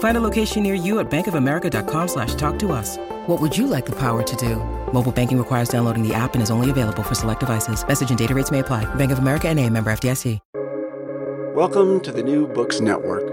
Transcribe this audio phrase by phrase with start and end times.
[0.00, 2.96] Find a location near you at bankofamerica.com slash talk to us.
[3.26, 4.56] What would you like the power to do?
[4.92, 7.86] Mobile banking requires downloading the app and is only available for select devices.
[7.86, 8.92] Message and data rates may apply.
[8.96, 10.38] Bank of America and a member FDIC.
[11.54, 13.28] Welcome to the New Books Network.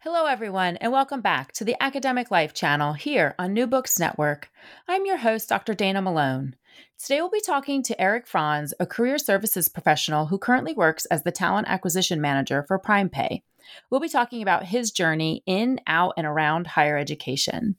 [0.00, 4.50] Hello, everyone, and welcome back to the Academic Life channel here on New Books Network.
[4.88, 5.74] I'm your host, Dr.
[5.74, 6.56] Dana Malone.
[6.98, 11.22] Today, we'll be talking to Eric Frans, a career services professional who currently works as
[11.22, 13.42] the talent acquisition manager for PrimePay.
[13.90, 17.76] We'll be talking about his journey in, out, and around higher education.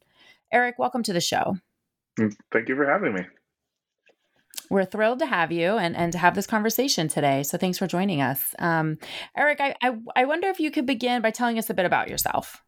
[0.51, 1.57] Eric, welcome to the show.
[2.17, 3.21] Thank you for having me.
[4.69, 7.43] We're thrilled to have you and, and to have this conversation today.
[7.43, 8.55] So thanks for joining us.
[8.59, 8.97] Um,
[9.35, 12.09] Eric, I, I, I wonder if you could begin by telling us a bit about
[12.09, 12.63] yourself.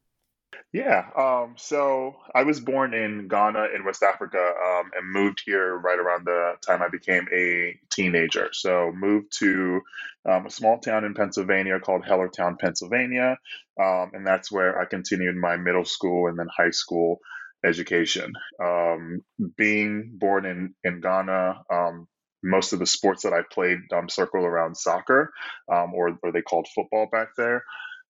[0.73, 1.05] Yeah.
[1.17, 5.97] Um, so I was born in Ghana in West Africa um, and moved here right
[5.97, 8.49] around the time I became a teenager.
[8.51, 9.81] So moved to
[10.29, 13.37] um, a small town in Pennsylvania called Hellertown, Pennsylvania.
[13.81, 17.19] Um, and that's where I continued my middle school and then high school
[17.65, 18.33] education.
[18.61, 19.21] Um,
[19.57, 22.07] being born in, in Ghana, um,
[22.43, 25.31] most of the sports that I played um, circle around soccer,
[25.71, 27.63] um, or, or they called football back there.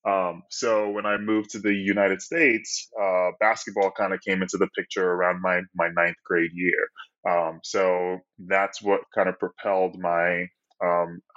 [0.07, 4.57] Um, so when I moved to the United States, uh, basketball kind of came into
[4.57, 6.87] the picture around my, my ninth grade year.
[7.29, 10.47] Um, so that's what kind of propelled my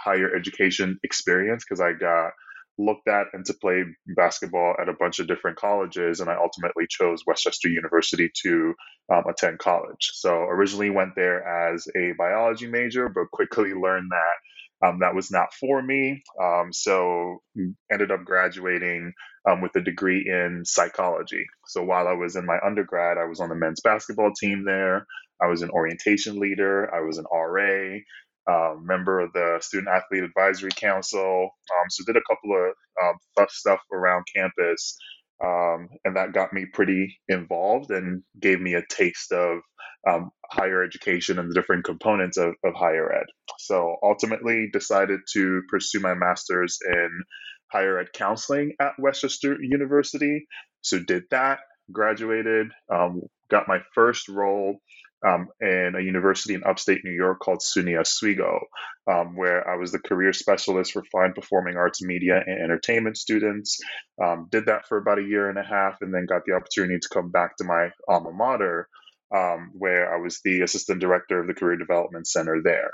[0.00, 2.32] higher education experience because I got
[2.78, 3.84] looked at and to play
[4.16, 8.74] basketball at a bunch of different colleges, and I ultimately chose West Chester University to
[9.12, 10.10] um, attend college.
[10.14, 14.36] So originally went there as a biology major, but quickly learned that
[14.84, 16.22] um, that was not for me.
[16.42, 17.38] Um, so
[17.92, 19.12] ended up graduating
[19.48, 21.46] um, with a degree in psychology.
[21.66, 25.06] So while I was in my undergrad, I was on the men's basketball team there.
[25.42, 26.94] I was an orientation leader.
[26.94, 27.98] I was an RA
[28.50, 31.42] uh, member of the Student Athlete Advisory Council.
[31.44, 32.72] Um, so did a couple of
[33.02, 34.98] um, stuff around campus,
[35.44, 39.60] um, and that got me pretty involved and gave me a taste of
[40.06, 43.26] um, higher education and the different components of, of higher ed.
[43.58, 47.10] So ultimately, decided to pursue my master's in
[47.70, 50.46] higher ed counseling at West Chester University.
[50.80, 51.60] So did that,
[51.92, 54.78] graduated, um, got my first role
[55.26, 58.60] um, in a university in upstate New York called SUNY Oswego,
[59.10, 63.78] um, where I was the career specialist for fine performing arts, media, and entertainment students.
[64.22, 66.98] Um, did that for about a year and a half, and then got the opportunity
[67.00, 68.88] to come back to my alma mater,
[69.34, 72.90] um, where I was the assistant director of the Career Development Center there.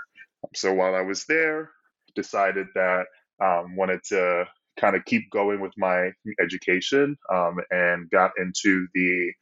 [0.55, 1.71] So while I was there,
[2.15, 3.07] decided that
[3.43, 4.47] um, wanted to
[4.81, 9.33] kind of keep going with my education um, and got into the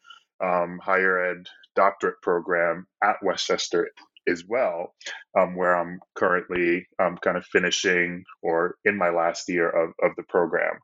[0.45, 3.91] um, higher ed doctorate program at West Chester
[4.29, 4.95] as well,
[5.39, 10.13] um, where I'm currently um, kind of finishing or in my last year of, of
[10.17, 10.75] the program.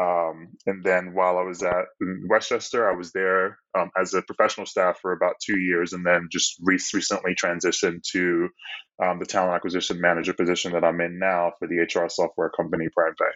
[0.00, 1.86] Um, and then while I was at
[2.28, 6.06] West Chester, I was there um, as a professional staff for about two years, and
[6.06, 8.48] then just re- recently transitioned to
[9.02, 12.86] um, the talent acquisition manager position that I'm in now for the HR software company
[12.96, 13.32] PrimePay.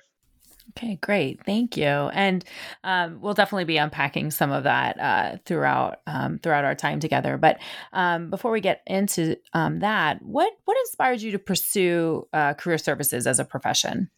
[0.70, 1.44] Okay, great.
[1.44, 1.86] Thank you.
[1.86, 2.44] And
[2.84, 7.36] um, we'll definitely be unpacking some of that uh, throughout um, throughout our time together.
[7.36, 7.58] But
[7.92, 12.78] um, before we get into um, that, what what inspired you to pursue uh, career
[12.78, 14.08] services as a profession?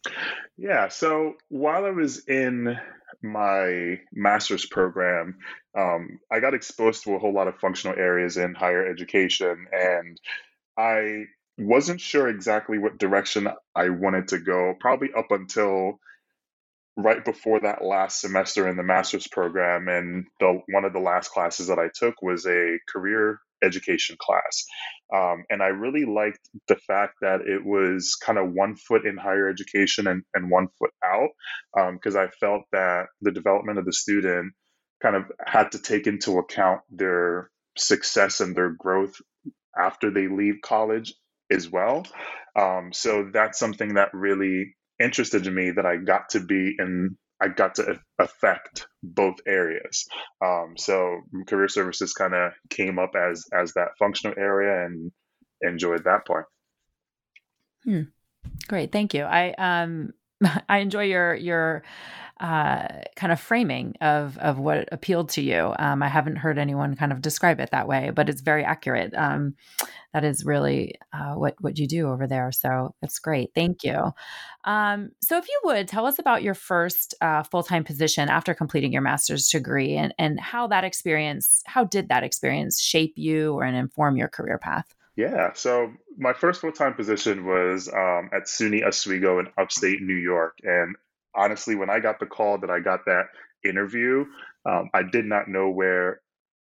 [0.57, 0.87] Yeah.
[0.87, 2.77] So while I was in
[3.21, 5.37] my master's program,
[5.77, 10.19] um, I got exposed to a whole lot of functional areas in higher education, and
[10.77, 11.25] I
[11.57, 14.73] wasn't sure exactly what direction I wanted to go.
[14.79, 15.99] Probably up until
[16.97, 21.29] right before that last semester in the master's program and the one of the last
[21.29, 24.65] classes that i took was a career education class
[25.13, 29.17] um, and i really liked the fact that it was kind of one foot in
[29.17, 31.29] higher education and, and one foot out
[31.93, 34.53] because um, i felt that the development of the student
[35.01, 39.15] kind of had to take into account their success and their growth
[39.77, 41.13] after they leave college
[41.51, 42.05] as well.
[42.55, 47.17] Um, so that's something that really interested to me that I got to be in.
[47.41, 50.05] I got to affect both areas.
[50.43, 55.11] Um, so career services kind of came up as as that functional area and
[55.61, 56.45] enjoyed that part.
[57.83, 58.03] Hmm.
[58.67, 59.23] Great, thank you.
[59.23, 60.13] I um
[60.69, 61.83] I enjoy your your
[62.39, 65.73] uh, kind of framing of of what appealed to you.
[65.79, 69.13] Um, I haven't heard anyone kind of describe it that way, but it's very accurate.
[69.15, 69.55] Um,
[70.13, 72.51] that is really uh, what what you do over there.
[72.51, 73.51] So that's great.
[73.55, 74.11] Thank you.
[74.65, 78.53] Um, so if you would tell us about your first uh, full time position after
[78.53, 83.53] completing your master's degree, and and how that experience, how did that experience shape you
[83.53, 84.93] or and inform your career path?
[85.15, 85.53] Yeah.
[85.53, 90.57] So my first full time position was um, at SUNY Oswego in upstate New York.
[90.63, 90.95] And
[91.33, 93.27] honestly, when I got the call that I got that
[93.63, 94.25] interview,
[94.65, 96.21] um, I did not know where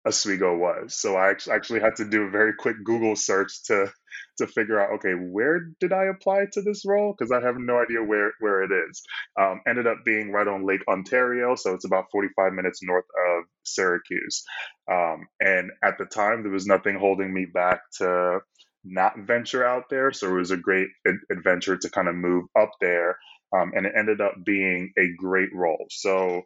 [0.08, 0.96] Oswego was.
[1.00, 3.92] So I actually had to do a very quick Google search to
[4.38, 7.16] to figure out, okay, where did I apply to this role?
[7.18, 9.02] Because I have no idea where where it is.
[9.40, 13.46] Um, ended up being right on Lake Ontario, so it's about 45 minutes north of
[13.64, 14.44] Syracuse.
[14.92, 18.40] Um, and at the time, there was nothing holding me back to
[18.84, 20.12] not venture out there.
[20.12, 20.90] So it was a great
[21.32, 23.18] adventure to kind of move up there.
[23.56, 25.86] Um, and it ended up being a great role.
[25.90, 26.44] So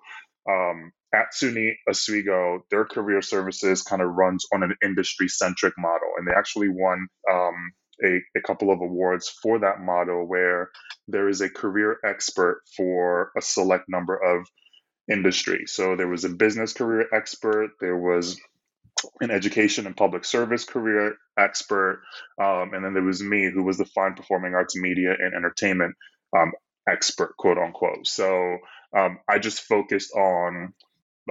[0.49, 6.09] um, at SUNY Oswego, their career services kind of runs on an industry centric model.
[6.17, 7.71] And they actually won um,
[8.03, 10.69] a, a, couple of awards for that model where
[11.07, 14.47] there is a career expert for a select number of
[15.11, 15.71] industries.
[15.73, 18.39] So there was a business career expert, there was
[19.21, 22.01] an education and public service career expert,
[22.41, 25.95] um, and then there was me, who was the fine performing arts, media, and entertainment
[26.37, 26.51] um,
[26.87, 28.05] expert, quote unquote.
[28.05, 28.57] So
[28.95, 30.73] um, I just focused on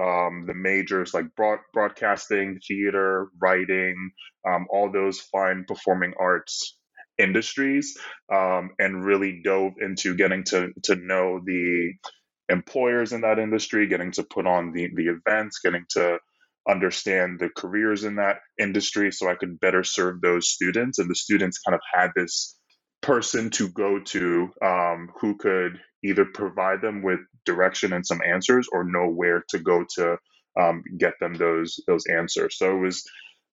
[0.01, 4.11] um, the majors like broad, broadcasting, theater, writing,
[4.47, 6.77] um, all those fine performing arts
[7.17, 7.97] industries,
[8.33, 11.93] um, and really dove into getting to to know the
[12.49, 16.19] employers in that industry, getting to put on the the events, getting to
[16.69, 20.99] understand the careers in that industry, so I could better serve those students.
[20.99, 22.57] And the students kind of had this
[23.01, 28.67] person to go to um, who could either provide them with direction and some answers
[28.71, 30.17] or know where to go to
[30.59, 32.57] um, get them those those answers.
[32.57, 33.03] So it was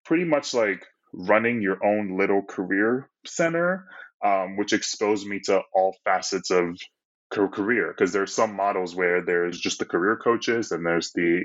[0.04, 3.86] pretty much like running your own little career center
[4.24, 6.78] um, which exposed me to all facets of
[7.30, 7.88] career.
[7.96, 11.44] Because there's some models where there's just the career coaches and there's the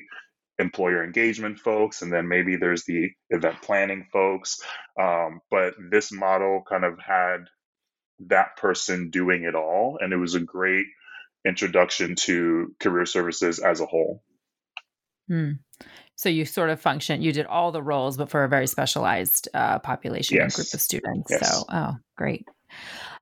[0.59, 4.59] employer engagement folks and then maybe there's the event planning folks.
[4.99, 7.45] Um, but this model kind of had
[8.27, 9.97] that person doing it all.
[9.99, 10.85] And it was a great
[11.45, 14.23] introduction to career services as a whole.
[15.27, 15.51] Hmm.
[16.15, 19.49] So you sort of function, you did all the roles, but for a very specialized
[19.53, 20.43] uh, population yes.
[20.43, 21.31] and group of students.
[21.31, 21.49] Yes.
[21.49, 22.45] So, oh, great.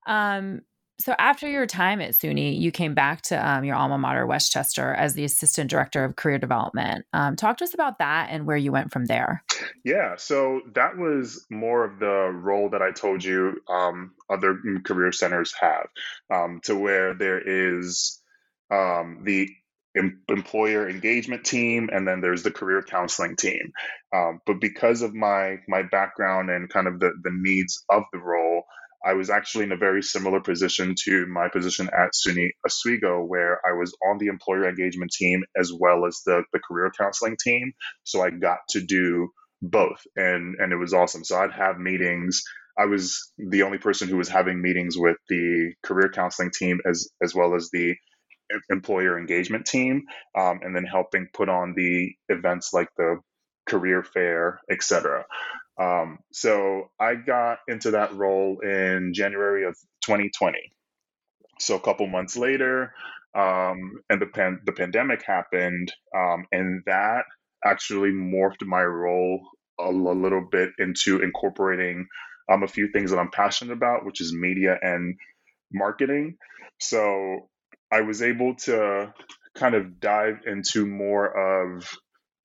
[0.06, 0.62] Um,
[1.00, 4.52] so after your time at SUNY, you came back to um, your alma mater, West
[4.52, 7.06] Chester, as the assistant director of career development.
[7.14, 9.44] Um, talk to us about that and where you went from there.
[9.86, 15.14] Yeah, so that was more of the role that I told you um, other career
[15.14, 15.88] centers have,
[16.34, 18.22] um, to where there is
[18.70, 19.48] um, the
[19.98, 23.72] em- employer engagement team and then there's the career counseling team.
[24.14, 28.20] Um, but because of my my background and kind of the the needs of the
[28.20, 28.64] role.
[29.06, 33.60] I was actually in a very similar position to my position at SUNY Oswego, where
[33.68, 37.74] I was on the employer engagement team as well as the, the career counseling team.
[38.04, 39.30] So I got to do
[39.62, 41.24] both and and it was awesome.
[41.26, 42.44] So I'd have meetings.
[42.78, 47.10] I was the only person who was having meetings with the career counseling team as
[47.24, 47.96] as well as the
[48.70, 50.04] employer engagement team,
[50.38, 53.18] um, and then helping put on the events like the
[53.68, 55.26] career fair, etc.
[55.80, 60.58] Um, so I got into that role in January of 2020.
[61.60, 62.94] So a couple months later,
[63.36, 67.26] um, and the pan- the pandemic happened, um, and that
[67.64, 69.42] actually morphed my role
[69.80, 72.08] a, little bit into incorporating
[72.50, 75.16] um, a few things that I'm passionate about, which is media and
[75.72, 76.38] marketing.
[76.80, 77.50] So
[77.92, 79.14] I was able to
[79.56, 81.90] kind of dive into more of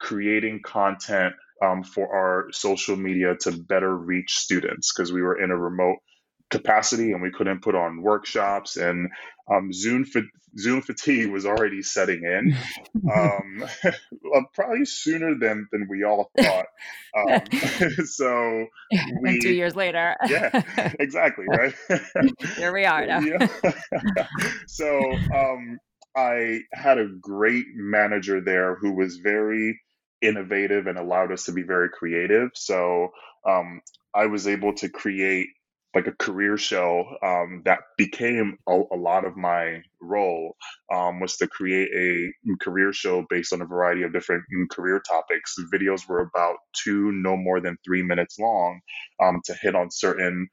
[0.00, 5.50] creating content um, for our social media to better reach students because we were in
[5.50, 5.98] a remote
[6.50, 9.08] capacity and we couldn't put on workshops and
[9.50, 10.22] um, Zoom fa-
[10.58, 12.56] Zoom fatigue was already setting in,
[13.14, 13.64] um,
[14.54, 16.66] probably sooner than than we all thought.
[17.16, 17.42] Um,
[18.06, 18.66] so
[19.20, 20.62] we, and two years later, yeah,
[20.98, 21.74] exactly, right.
[22.56, 23.20] Here we are now.
[23.20, 23.48] yeah.
[24.66, 24.98] so
[25.34, 25.78] um,
[26.16, 29.78] I had a great manager there who was very
[30.24, 32.50] innovative and allowed us to be very creative.
[32.54, 33.12] So
[33.46, 33.80] um,
[34.14, 35.48] I was able to create
[35.94, 40.56] like a career show um, that became a, a, lot of my role
[40.92, 45.54] um, was to create a career show based on a variety of different career topics.
[45.72, 48.80] videos were about two, no more than three minutes long,
[49.22, 50.48] um, to hit on certain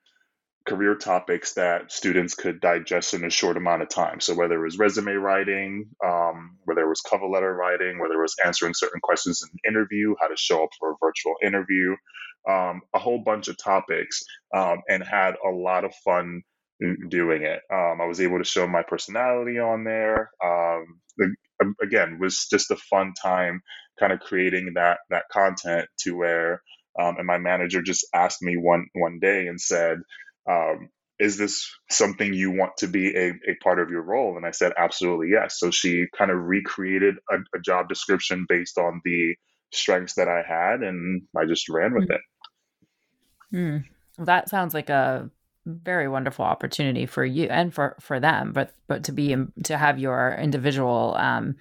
[0.68, 4.20] career topics that students could digest in a short amount of time.
[4.22, 8.22] So whether it was resume writing, um, whether it was cover letter writing, whether it
[8.22, 11.96] was answering certain questions in an interview, how to show up for a virtual interview,
[12.50, 14.24] um, a whole bunch of topics,
[14.56, 16.42] um, and had a lot of fun
[17.10, 17.62] doing it.
[17.74, 20.30] Um, I was able to show my personality on there.
[20.44, 21.02] Um,
[21.82, 23.62] again, was just a fun time,
[24.00, 26.62] kind of creating that that content to where.
[27.00, 30.00] Um, and my manager just asked me one one day and said,
[30.50, 34.38] um, is this something you want to be a, a part of your role?
[34.38, 35.60] And I said, absolutely yes.
[35.60, 39.36] So she kind of recreated a, a job description based on the
[39.72, 42.16] strengths that I had, and I just ran with mm.
[42.16, 42.22] it.
[43.54, 43.84] Mm.
[44.18, 45.30] Well, that sounds like a
[45.66, 50.00] very wonderful opportunity for you and for for them, but but to be to have
[50.00, 51.56] your individual um,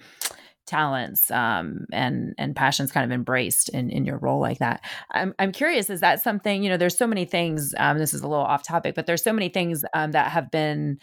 [0.65, 4.83] talents um, and and passions kind of embraced in in your role like that.
[5.11, 6.77] I'm I'm curious, is that something you know?
[6.77, 7.73] There's so many things.
[7.77, 10.51] Um, this is a little off topic, but there's so many things um, that have
[10.51, 10.99] been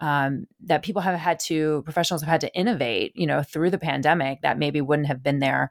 [0.00, 3.78] um, that people have had to professionals have had to innovate you know through the
[3.78, 5.70] pandemic that maybe wouldn't have been there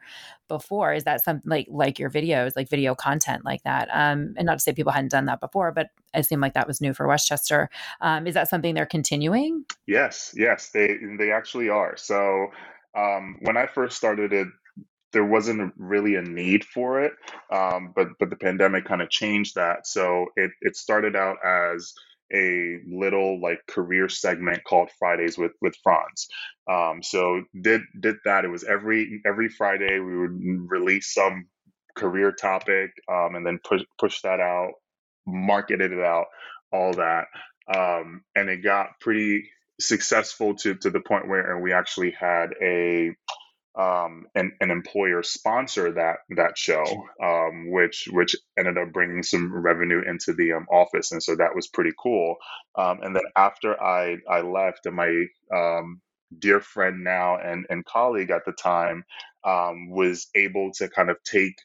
[0.50, 4.46] before is that something like like your videos like video content like that um, and
[4.46, 6.94] not to say people hadn't done that before but it seemed like that was new
[6.94, 7.70] for West Chester
[8.02, 12.48] um, is that something they're continuing yes yes they they actually are so
[12.96, 14.48] um, when I first started it,
[15.14, 17.14] there wasn't really a need for it,
[17.52, 19.88] um, but but the pandemic kind of changed that.
[19.88, 21.94] So it it started out as
[22.34, 26.28] a little like career segment called Fridays with with Frans.
[26.70, 28.46] Um, so did did that.
[28.46, 31.48] It was every every Friday we would release some
[31.96, 34.74] career topic um, and then push push that out,
[35.26, 36.26] marketed it out,
[36.72, 37.26] all that,
[37.74, 43.12] um, and it got pretty successful to to the point where we actually had a
[43.78, 46.84] um, an, an employer sponsor that that show,
[47.24, 51.56] um, which which ended up bringing some revenue into the um, office, and so that
[51.56, 52.36] was pretty cool.
[52.76, 56.02] Um, and then after I I left, and my um,
[56.38, 59.04] dear friend now and and colleague at the time
[59.44, 61.56] um, was able to kind of take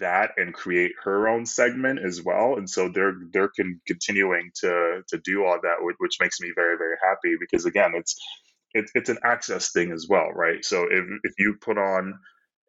[0.00, 5.02] that and create her own segment as well and so they're they're con- continuing to
[5.08, 8.16] to do all that which makes me very very happy because again it's
[8.74, 12.14] it's it's an access thing as well right so if if you put on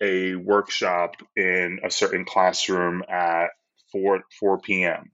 [0.01, 3.48] a workshop in a certain classroom at
[3.93, 5.05] 4 4 p.m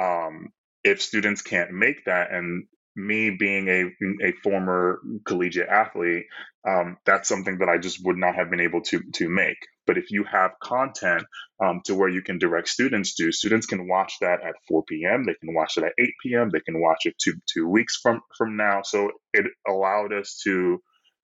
[0.00, 0.50] um,
[0.84, 3.84] if students can't make that and me being a
[4.28, 6.26] a former collegiate athlete,
[6.68, 9.58] um, that's something that I just would not have been able to to make.
[9.86, 11.24] But if you have content
[11.62, 15.24] um, to where you can direct students to, students can watch that at 4 p.m.
[15.24, 16.50] They can watch it at 8 p.m.
[16.50, 18.82] They can watch it two two weeks from from now.
[18.82, 20.80] So it allowed us to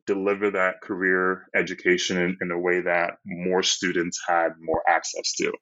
[0.06, 5.52] deliver that career education in, in a way that more students had more access to.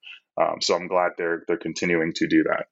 [0.40, 2.66] Um, so I'm glad they're they're continuing to do that.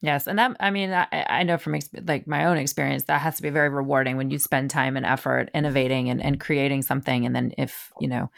[0.00, 1.76] Yes, and that I mean I, I know from
[2.06, 5.04] like my own experience that has to be very rewarding when you spend time and
[5.04, 8.30] effort innovating and, and creating something, and then if you know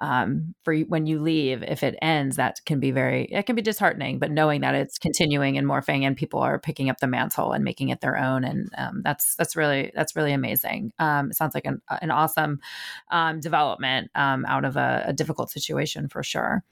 [0.00, 3.62] um, for when you leave, if it ends, that can be very it can be
[3.62, 4.18] disheartening.
[4.18, 7.64] But knowing that it's continuing and morphing, and people are picking up the mantle and
[7.64, 10.92] making it their own, and um, that's that's really that's really amazing.
[10.98, 12.60] Um, sounds like an an awesome
[13.10, 16.64] um, development um, out of a, a difficult situation for sure.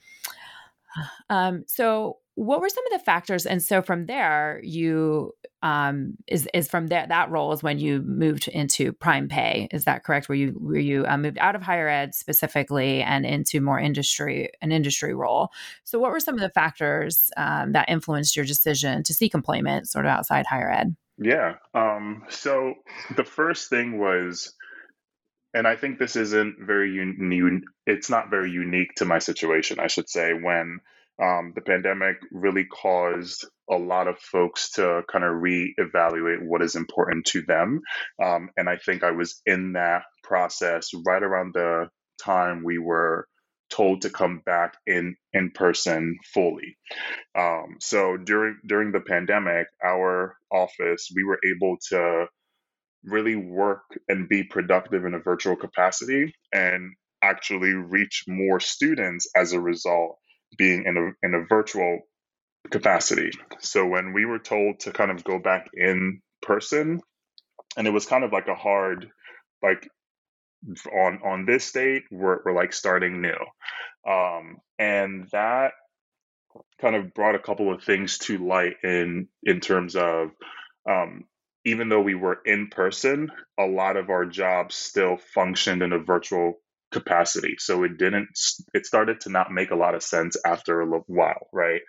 [1.31, 6.47] Um, so what were some of the factors and so from there you um is
[6.53, 10.29] is from that that role is when you moved into PrimePay is that correct?
[10.29, 14.51] Where you where you uh, moved out of higher ed specifically and into more industry
[14.61, 15.49] an industry role?
[15.85, 19.89] So what were some of the factors um, that influenced your decision to seek employment
[19.89, 20.95] sort of outside higher ed?
[21.19, 22.75] Yeah um so
[23.17, 24.53] the first thing was
[25.57, 27.63] and I think this isn't very unique.
[27.87, 30.33] It's not very unique to my situation, I should say.
[30.35, 30.81] When
[31.21, 36.77] um, the pandemic really caused a lot of folks to kind of reevaluate what is
[36.77, 37.81] important to them.
[38.23, 41.89] Um, and I think I was in that process right around the
[42.23, 43.27] time we were
[43.71, 46.77] told to come back in in person fully.
[47.37, 52.27] Um, so during during the pandemic, our office we were able to
[53.07, 59.53] really work and be productive in a virtual capacity and actually reach more students as
[59.53, 60.19] a result
[60.59, 62.01] being in a in a virtual
[62.71, 63.31] capacity.
[63.61, 67.01] So when we were told to kind of go back in person,
[67.77, 69.09] and it was kind of like a hard,
[69.63, 69.89] like
[70.93, 75.73] on on this date, we're we're like starting new, um, and that
[76.81, 80.31] kind of brought a couple of things to light in in terms of
[80.89, 81.25] um,
[81.67, 85.99] even though we were in person, a lot of our jobs still functioned in a
[85.99, 86.55] virtual
[86.93, 87.57] capacity.
[87.59, 88.29] So it didn't,
[88.73, 91.83] it started to not make a lot of sense after a while, right?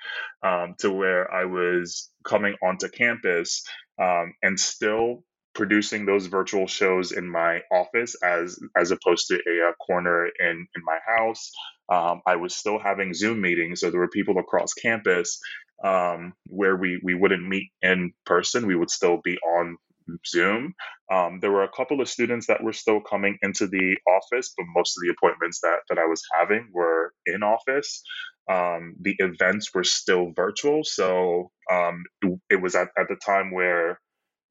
[0.44, 3.64] Um, to where I was coming onto campus
[4.02, 9.70] um, and still producing those virtual shows in my office as as opposed to a,
[9.70, 11.52] a corner in in my house.
[11.92, 15.40] Um, I was still having Zoom meetings, so there were people across campus
[15.84, 18.68] um, where we we wouldn't meet in person.
[18.68, 19.78] We would still be on
[20.26, 20.74] Zoom.
[21.12, 24.66] Um, there were a couple of students that were still coming into the office, but
[24.76, 28.04] most of the appointments that, that I was having were in office.
[28.50, 30.84] Um, the events were still virtual.
[30.84, 34.00] So um, it, it, was at, at the time where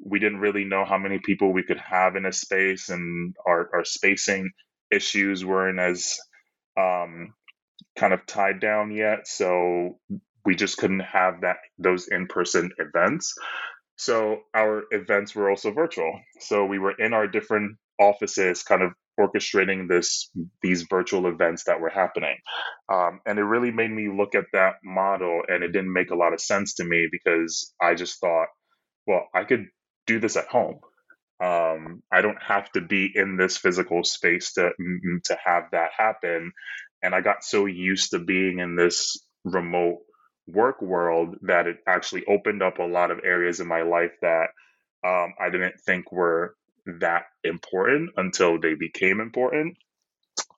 [0.05, 3.71] we didn't really know how many people we could have in a space, and our,
[3.73, 4.51] our spacing
[4.91, 6.19] issues weren't as
[6.79, 7.33] um,
[7.97, 9.27] kind of tied down yet.
[9.27, 9.99] So
[10.47, 13.35] we just couldn't have that those in-person events.
[13.97, 16.21] So our events were also virtual.
[16.41, 20.31] So we were in our different offices, kind of orchestrating this
[20.63, 22.37] these virtual events that were happening,
[22.93, 26.17] um, and it really made me look at that model, and it didn't make a
[26.17, 28.49] lot of sense to me because I just thought,
[29.07, 29.67] well, I could
[30.07, 30.81] do this at home.
[31.43, 34.71] Um, I don't have to be in this physical space to
[35.25, 36.53] to have that happen,
[37.03, 39.99] and I got so used to being in this remote
[40.49, 44.49] work world that it actually opened up a lot of areas in my life that
[45.07, 46.55] um, I didn't think were
[47.01, 49.77] that important until they became important.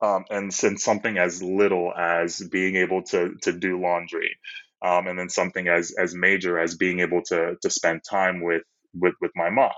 [0.03, 4.37] Um, and since something as little as being able to to do laundry,
[4.85, 8.63] um, and then something as as major as being able to to spend time with
[8.95, 9.73] with with my mom,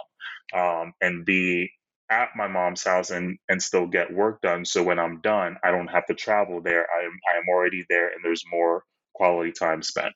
[0.55, 1.71] um, and be
[2.11, 4.65] at my mom's house and and still get work done.
[4.67, 6.87] So when I'm done, I don't have to travel there.
[6.95, 8.85] I am I am already there, and there's more
[9.21, 10.15] quality time spent.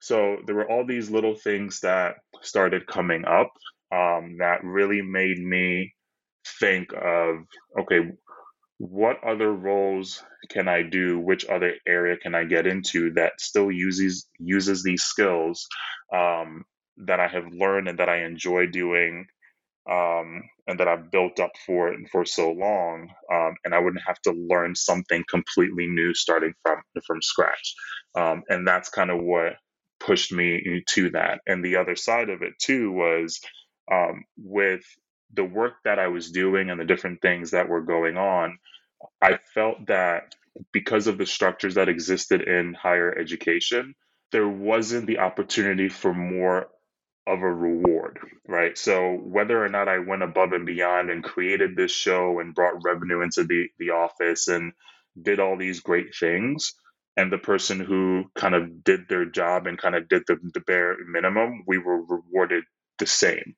[0.00, 3.52] So there were all these little things that started coming up
[3.94, 5.94] um, that really made me
[6.60, 7.36] think of
[7.80, 8.00] okay,
[8.78, 11.20] what other roles can I do?
[11.20, 15.68] Which other area can I get into that still uses uses these skills
[16.12, 16.64] um,
[17.06, 19.26] that I have learned and that I enjoy doing
[19.90, 23.80] um, and that I've built up for it and for so long, um, and I
[23.80, 27.74] wouldn't have to learn something completely new starting from from scratch.
[28.16, 29.54] Um, and that's kind of what
[30.00, 31.40] pushed me to that.
[31.46, 33.40] And the other side of it too was
[33.92, 34.82] um, with
[35.34, 38.58] the work that I was doing and the different things that were going on.
[39.22, 40.34] I felt that
[40.72, 43.94] because of the structures that existed in higher education,
[44.32, 46.68] there wasn't the opportunity for more
[47.26, 48.78] of a reward, right?
[48.78, 52.84] So whether or not I went above and beyond and created this show and brought
[52.84, 54.74] revenue into the the office and
[55.20, 56.74] did all these great things,
[57.16, 60.60] and the person who kind of did their job and kind of did the, the
[60.62, 62.64] bare minimum, we were rewarded
[63.00, 63.56] the same.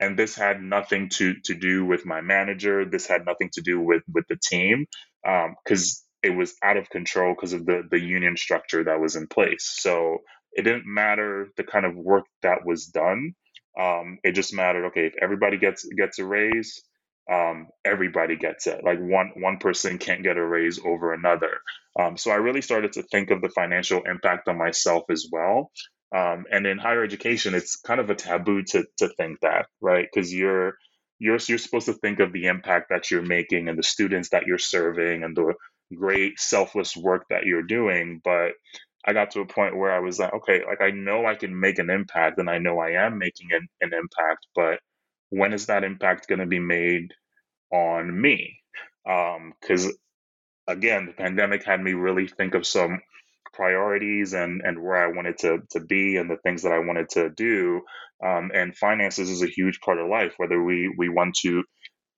[0.00, 2.84] And this had nothing to to do with my manager.
[2.84, 4.86] This had nothing to do with with the team,
[5.24, 9.16] because um, it was out of control because of the the union structure that was
[9.16, 9.64] in place.
[9.64, 10.18] So
[10.52, 13.32] it didn't matter the kind of work that was done.
[13.80, 14.86] Um, it just mattered.
[14.86, 16.82] Okay, if everybody gets gets a raise,
[17.32, 18.82] um, everybody gets it.
[18.84, 21.60] Like one one person can't get a raise over another.
[22.00, 25.70] Um, so I really started to think of the financial impact on myself as well.
[26.16, 30.06] Um, and in higher education, it's kind of a taboo to to think that, right?
[30.12, 30.74] Because you're
[31.18, 34.46] you're you're supposed to think of the impact that you're making and the students that
[34.46, 35.54] you're serving and the
[35.94, 38.52] great selfless work that you're doing, but
[39.08, 41.60] I got to a point where I was like, okay, like I know I can
[41.60, 44.80] make an impact and I know I am making an, an impact, but
[45.30, 47.12] when is that impact going to be made
[47.72, 48.56] on me?
[49.04, 49.92] Because um,
[50.68, 53.00] again, the pandemic had me really think of some
[53.54, 57.08] priorities and and where I wanted to to be and the things that I wanted
[57.10, 57.82] to do.
[58.24, 61.64] Um, and finances is a huge part of life, whether we we want to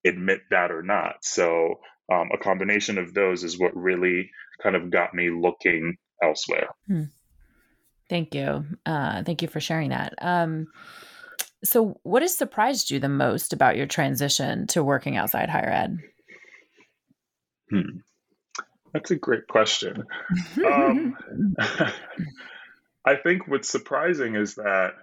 [0.07, 1.17] admit that or not.
[1.23, 1.77] So
[2.13, 4.31] um, a combination of those is what really
[4.63, 6.69] kind of got me looking elsewhere.
[6.87, 7.05] Hmm.
[8.09, 8.65] Thank you.
[8.85, 10.15] Uh, thank you for sharing that.
[10.21, 10.67] Um,
[11.63, 15.99] so, what has surprised you the most about your transition to working outside higher ed?
[17.71, 17.99] Hmm.
[18.93, 20.05] That's a great question.
[20.67, 21.17] um,
[23.05, 24.95] I think what's surprising is that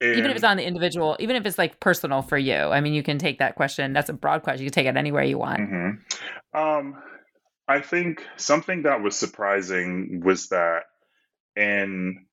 [0.00, 2.54] in, even if it's on the individual, even if it's like personal for you.
[2.54, 3.92] I mean, you can take that question.
[3.92, 4.64] That's a broad question.
[4.64, 5.60] You can take it anywhere you want.
[5.60, 6.58] Mm-hmm.
[6.58, 7.02] Um,
[7.66, 10.82] I think something that was surprising was that
[11.56, 12.26] in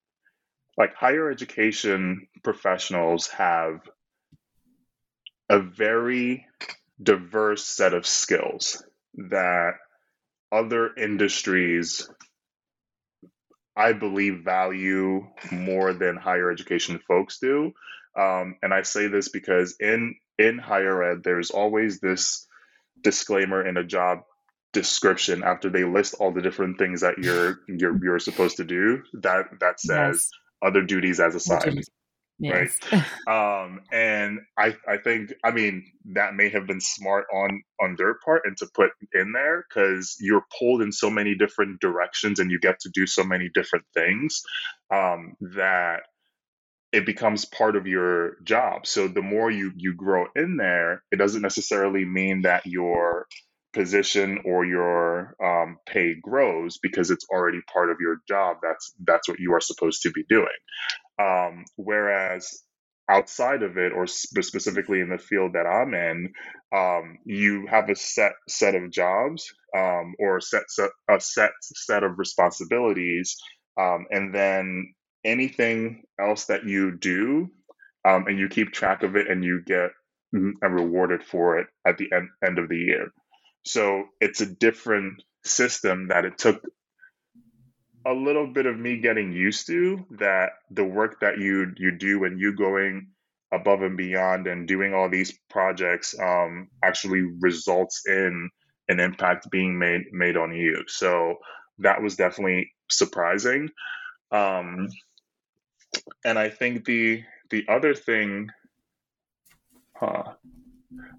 [0.78, 3.82] like higher education professionals have
[5.50, 6.46] a very
[7.02, 8.84] diverse set of skills
[9.30, 9.74] that
[10.52, 12.10] other industries
[13.76, 17.74] I believe value more than higher education folks do.
[18.18, 22.46] Um, and I say this because in in higher ed, there's always this
[23.02, 24.24] disclaimer in a job
[24.74, 29.04] description after they list all the different things that you're you're you're supposed to do
[29.14, 30.32] that that says yes.
[30.62, 31.84] other duties as assigned
[32.40, 32.78] yes.
[32.94, 33.04] right
[33.66, 38.16] um and i i think i mean that may have been smart on on their
[38.24, 42.50] part and to put in there because you're pulled in so many different directions and
[42.50, 44.42] you get to do so many different things
[44.94, 46.04] um that
[46.94, 51.18] it becomes part of your job so the more you you grow in there it
[51.18, 53.28] doesn't necessarily mean that your
[53.74, 58.58] position or your um, pay grows because it's already part of your job.
[58.64, 60.48] That's that's what you are supposed to be doing.
[61.20, 62.50] Um, whereas
[63.10, 66.34] outside of it, or sp- specifically in the field that I'm in,
[66.76, 69.46] um, you have a set set of jobs
[69.78, 73.36] um, or a set, set a set set of responsibilities,
[73.80, 77.50] um, and then anything else that you do,
[78.08, 79.92] um, and you keep track of it, and you get
[80.36, 83.10] mm, rewarded for it at the end, end of the year.
[83.64, 86.64] So it's a different system that it took
[88.06, 92.24] a little bit of me getting used to that the work that you you do
[92.24, 93.10] and you going
[93.52, 98.50] above and beyond and doing all these projects um, actually results in
[98.88, 100.84] an impact being made made on you.
[100.88, 101.36] So
[101.80, 103.70] that was definitely surprising.
[104.32, 104.88] Um,
[106.26, 108.50] and I think the the other thing,
[109.96, 110.24] huh,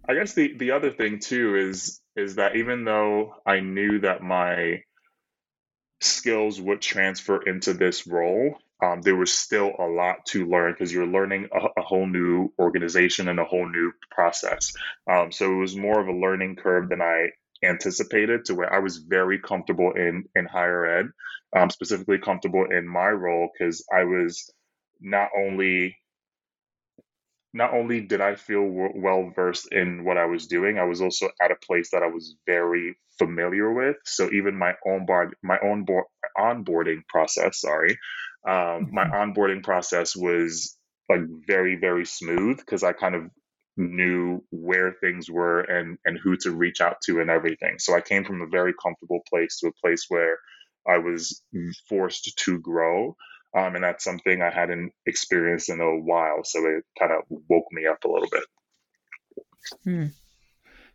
[0.08, 4.22] I guess the the other thing too is is that even though I knew that
[4.22, 4.82] my
[6.00, 10.92] skills would transfer into this role, um, there was still a lot to learn because
[10.92, 14.72] you're learning a, a, whole new organization and a whole new process.
[15.08, 17.28] Um, so it was more of a learning curve than I
[17.64, 21.06] anticipated to where I was very comfortable in in higher ed,
[21.56, 24.50] um, specifically comfortable in my role because I was
[25.00, 25.96] not only
[27.54, 31.28] not only did I feel well versed in what I was doing, I was also
[31.40, 33.96] at a place that I was very familiar with.
[34.04, 36.06] So even my own board, my own board,
[36.38, 37.98] onboarding process, sorry,
[38.48, 39.32] um, my mm-hmm.
[39.32, 40.76] onboarding process was
[41.08, 43.30] like very very smooth because I kind of
[43.76, 47.78] knew where things were and and who to reach out to and everything.
[47.78, 50.38] So I came from a very comfortable place to a place where
[50.88, 51.42] I was
[51.88, 53.16] forced to grow
[53.54, 56.44] um, and that's something I hadn't experienced in a while.
[56.44, 58.44] So it kind of woke me up a little bit.
[59.84, 60.06] Hmm.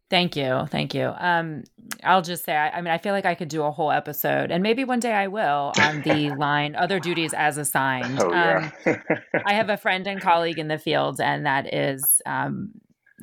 [0.09, 0.65] Thank you.
[0.69, 1.13] Thank you.
[1.17, 1.65] Um,
[2.01, 4.51] I'll just say, I, I, mean, I feel like I could do a whole episode,
[4.51, 8.17] and maybe one day I will, on the line other duties as assigned.
[8.21, 8.71] Oh, yeah.
[8.85, 9.01] um,
[9.45, 12.71] I have a friend and colleague in the field, and that is um,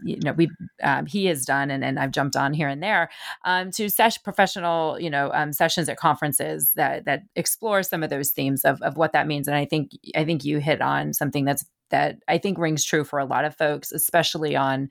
[0.05, 0.51] you know we
[0.83, 3.11] um, he has done and, and I've jumped on here and there
[3.45, 8.11] um, to sesh professional you know um, sessions at conferences that that explore some of
[8.11, 11.13] those themes of, of what that means and I think I think you hit on
[11.13, 14.89] something that's that I think rings true for a lot of folks, especially on,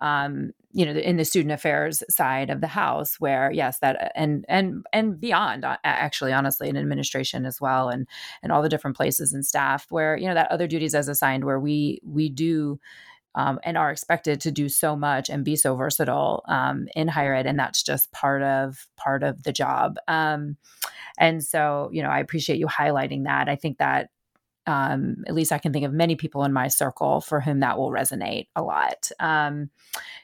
[0.00, 4.44] um, you know, in the student affairs side of the house, where yes, that and
[4.48, 8.06] and and beyond, actually, honestly, in administration as well, and
[8.42, 11.44] and all the different places and staff, where you know that other duties as assigned,
[11.44, 12.78] where we we do
[13.34, 17.34] um, and are expected to do so much and be so versatile um, in higher
[17.34, 19.96] ed and that's just part of part of the job.
[20.08, 20.56] Um,
[21.18, 23.48] and so you know i appreciate you highlighting that.
[23.48, 24.10] I think that
[24.66, 27.78] um, at least i can think of many people in my circle for whom that
[27.78, 29.10] will resonate a lot.
[29.20, 29.70] Um,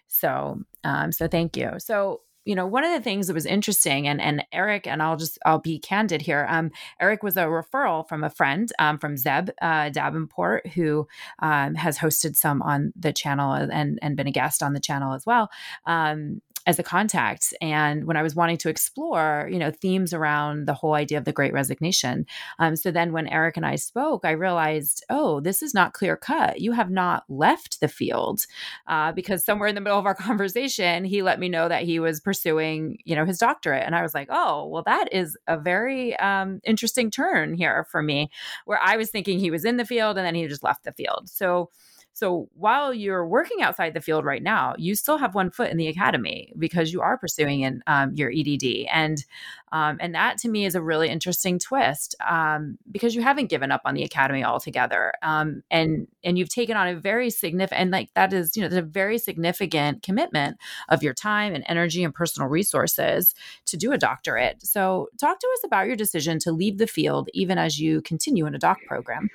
[0.08, 1.72] so um, so thank you.
[1.78, 5.16] So you know, one of the things that was interesting, and and Eric, and I'll
[5.16, 6.48] just I'll be candid here.
[6.50, 11.06] Um, Eric was a referral from a friend um, from Zeb uh, Davenport, who
[11.38, 15.14] um, has hosted some on the channel and and been a guest on the channel
[15.14, 15.48] as well.
[15.86, 20.66] Um, as a contact and when i was wanting to explore you know themes around
[20.66, 22.26] the whole idea of the great resignation.
[22.58, 26.16] Um, so then when eric and i spoke i realized oh this is not clear
[26.16, 26.60] cut.
[26.60, 28.46] You have not left the field.
[28.86, 31.98] Uh, because somewhere in the middle of our conversation he let me know that he
[31.98, 35.58] was pursuing you know his doctorate and i was like oh well that is a
[35.58, 38.30] very um, interesting turn here for me
[38.64, 40.92] where i was thinking he was in the field and then he just left the
[40.92, 41.28] field.
[41.28, 41.70] So
[42.12, 45.76] so while you're working outside the field right now, you still have one foot in
[45.76, 49.24] the academy because you are pursuing in, um, your EDD, and
[49.72, 53.70] um, and that to me is a really interesting twist um, because you haven't given
[53.70, 57.90] up on the academy altogether, um, and and you've taken on a very significant and
[57.90, 60.56] like that is you know a very significant commitment
[60.88, 63.34] of your time and energy and personal resources
[63.66, 64.60] to do a doctorate.
[64.62, 68.46] So talk to us about your decision to leave the field even as you continue
[68.46, 69.28] in a doc program.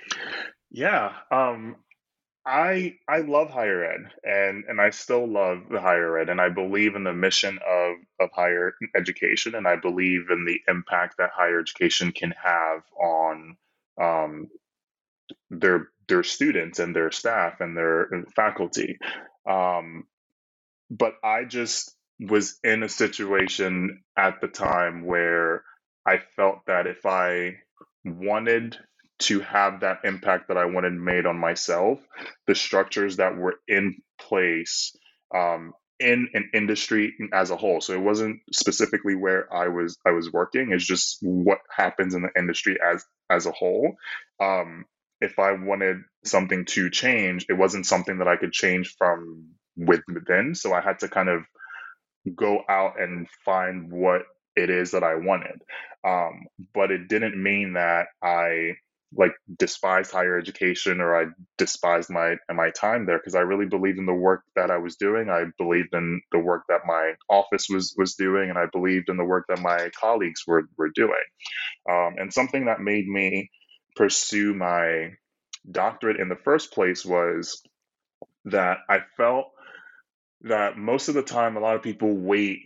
[0.71, 1.13] Yeah.
[1.31, 1.77] Um,
[2.45, 6.49] I I love higher ed and and I still love the higher ed and I
[6.49, 11.31] believe in the mission of of higher education and I believe in the impact that
[11.35, 13.57] higher education can have on
[14.01, 14.49] um,
[15.51, 18.99] their their students and their staff and their faculty.
[19.49, 20.05] Um,
[20.91, 25.63] but I just was in a situation at the time where
[26.05, 27.57] I felt that if I
[28.05, 28.77] wanted
[29.19, 31.99] to have that impact that I wanted made on myself,
[32.47, 34.95] the structures that were in place
[35.33, 37.79] um, in an industry as a whole.
[37.81, 40.71] So it wasn't specifically where I was I was working.
[40.71, 43.95] It's just what happens in the industry as as a whole.
[44.41, 44.85] Um,
[45.21, 49.45] if I wanted something to change, it wasn't something that I could change from
[49.77, 50.55] within.
[50.55, 51.43] So I had to kind of
[52.35, 54.23] go out and find what
[54.55, 55.61] it is that I wanted.
[56.03, 58.75] Um, but it didn't mean that I
[59.17, 61.25] like despised higher education or I
[61.57, 64.95] despised my my time there because I really believed in the work that I was
[64.97, 65.29] doing.
[65.29, 69.17] I believed in the work that my office was was doing, and I believed in
[69.17, 71.13] the work that my colleagues were were doing.
[71.89, 73.49] Um, and something that made me
[73.95, 75.11] pursue my
[75.69, 77.61] doctorate in the first place was
[78.45, 79.47] that I felt
[80.41, 82.59] that most of the time a lot of people wait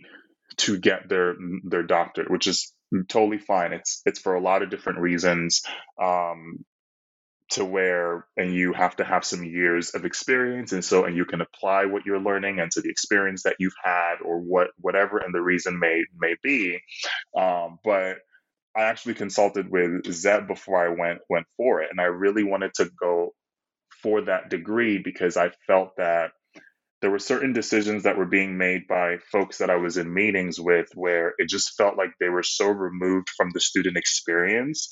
[0.58, 2.72] to get their their doctorate, which is
[3.08, 3.72] totally fine.
[3.72, 5.62] It's it's for a lot of different reasons.
[6.02, 6.64] Um,
[7.50, 11.24] to where and you have to have some years of experience and so and you
[11.24, 15.18] can apply what you're learning and to the experience that you've had or what whatever
[15.18, 16.78] and the reason may may be
[17.36, 18.18] um, but
[18.76, 22.72] i actually consulted with zeb before i went went for it and i really wanted
[22.74, 23.32] to go
[24.02, 26.32] for that degree because i felt that
[27.00, 30.60] there were certain decisions that were being made by folks that I was in meetings
[30.60, 34.88] with where it just felt like they were so removed from the student experience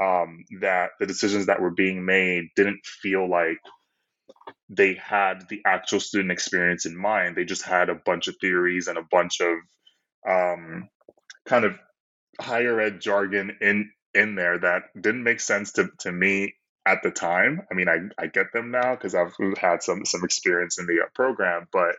[0.00, 3.58] um, that the decisions that were being made didn't feel like
[4.70, 7.36] they had the actual student experience in mind.
[7.36, 9.58] They just had a bunch of theories and a bunch of
[10.28, 10.88] um,
[11.46, 11.78] kind of
[12.40, 16.54] higher ed jargon in in there that didn't make sense to, to me
[16.86, 17.62] at the time.
[17.70, 21.02] I mean, I, I get them now because I've had some some experience in the
[21.04, 21.96] uh, program, but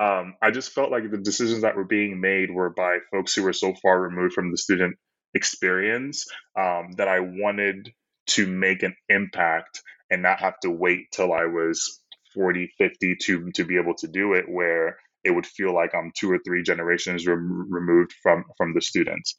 [0.00, 3.42] um, I just felt like the decisions that were being made were by folks who
[3.42, 4.96] were so far removed from the student
[5.34, 6.26] experience
[6.58, 7.92] um, that I wanted
[8.28, 12.00] to make an impact and not have to wait till I was
[12.34, 16.12] 40, 50 to to be able to do it where it would feel like I'm
[16.16, 19.34] two or three generations re- removed from from the students.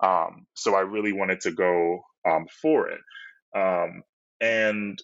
[0.00, 3.00] Um, so I really wanted to go um, for it.
[3.56, 4.02] Um,
[4.44, 5.02] and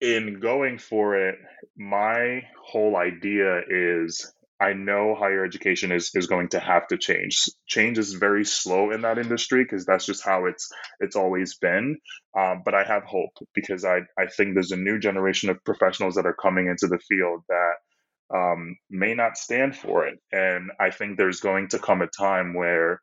[0.00, 1.36] in going for it,
[1.76, 7.44] my whole idea is I know higher education is, is going to have to change.
[7.66, 11.96] Change is very slow in that industry because that's just how it's it's always been.
[12.38, 16.14] Um, but I have hope because I, I think there's a new generation of professionals
[16.14, 20.18] that are coming into the field that um, may not stand for it.
[20.32, 23.00] And I think there's going to come a time where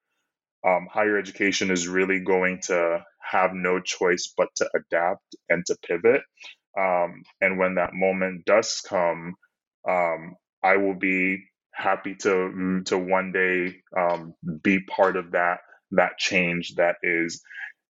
[0.66, 5.78] um, higher education is really going to have no choice but to adapt and to
[5.88, 6.22] pivot.
[6.78, 9.36] Um, and when that moment does come,
[9.88, 14.34] um, I will be happy to mm, to one day um,
[14.64, 15.60] be part of that
[15.92, 17.42] that change that is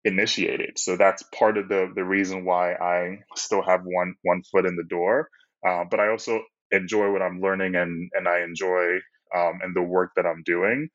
[0.04, 0.78] initiated.
[0.80, 4.76] So that's part of the the reason why I still have one one foot in
[4.76, 5.30] the door.
[5.68, 6.42] Uh, but I also
[6.72, 8.96] enjoy what I'm learning and and I enjoy
[9.36, 10.90] um, and the work that I'm doing.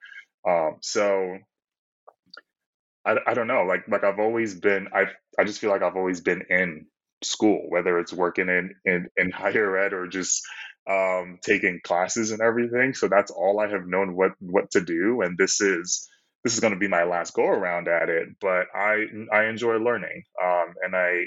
[0.48, 1.38] Um, so
[3.06, 5.06] I, I don't know like like I've always been I
[5.38, 6.86] I just feel like I've always been in
[7.24, 10.42] school whether it's working in in, in higher ed or just
[10.90, 12.94] um, taking classes and everything.
[12.94, 16.08] So that's all I have known what what to do and this is
[16.44, 19.76] this is going to be my last go around at it but I I enjoy
[19.76, 21.26] learning um, and I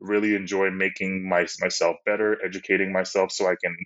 [0.00, 3.76] really enjoy making my, myself better educating myself so I can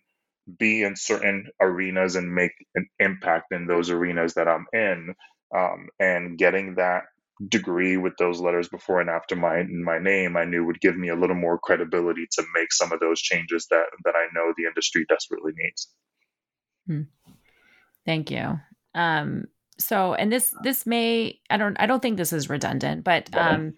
[0.59, 5.15] be in certain arenas and make an impact in those arenas that I'm in
[5.57, 7.05] um, and getting that
[7.49, 11.09] degree with those letters before and after my my name, I knew would give me
[11.09, 14.67] a little more credibility to make some of those changes that that I know the
[14.67, 15.89] industry desperately needs.
[16.87, 17.03] Hmm.
[18.05, 18.59] Thank you.
[18.95, 19.45] Um,
[19.79, 23.75] so, and this this may I don't I don't think this is redundant, but um,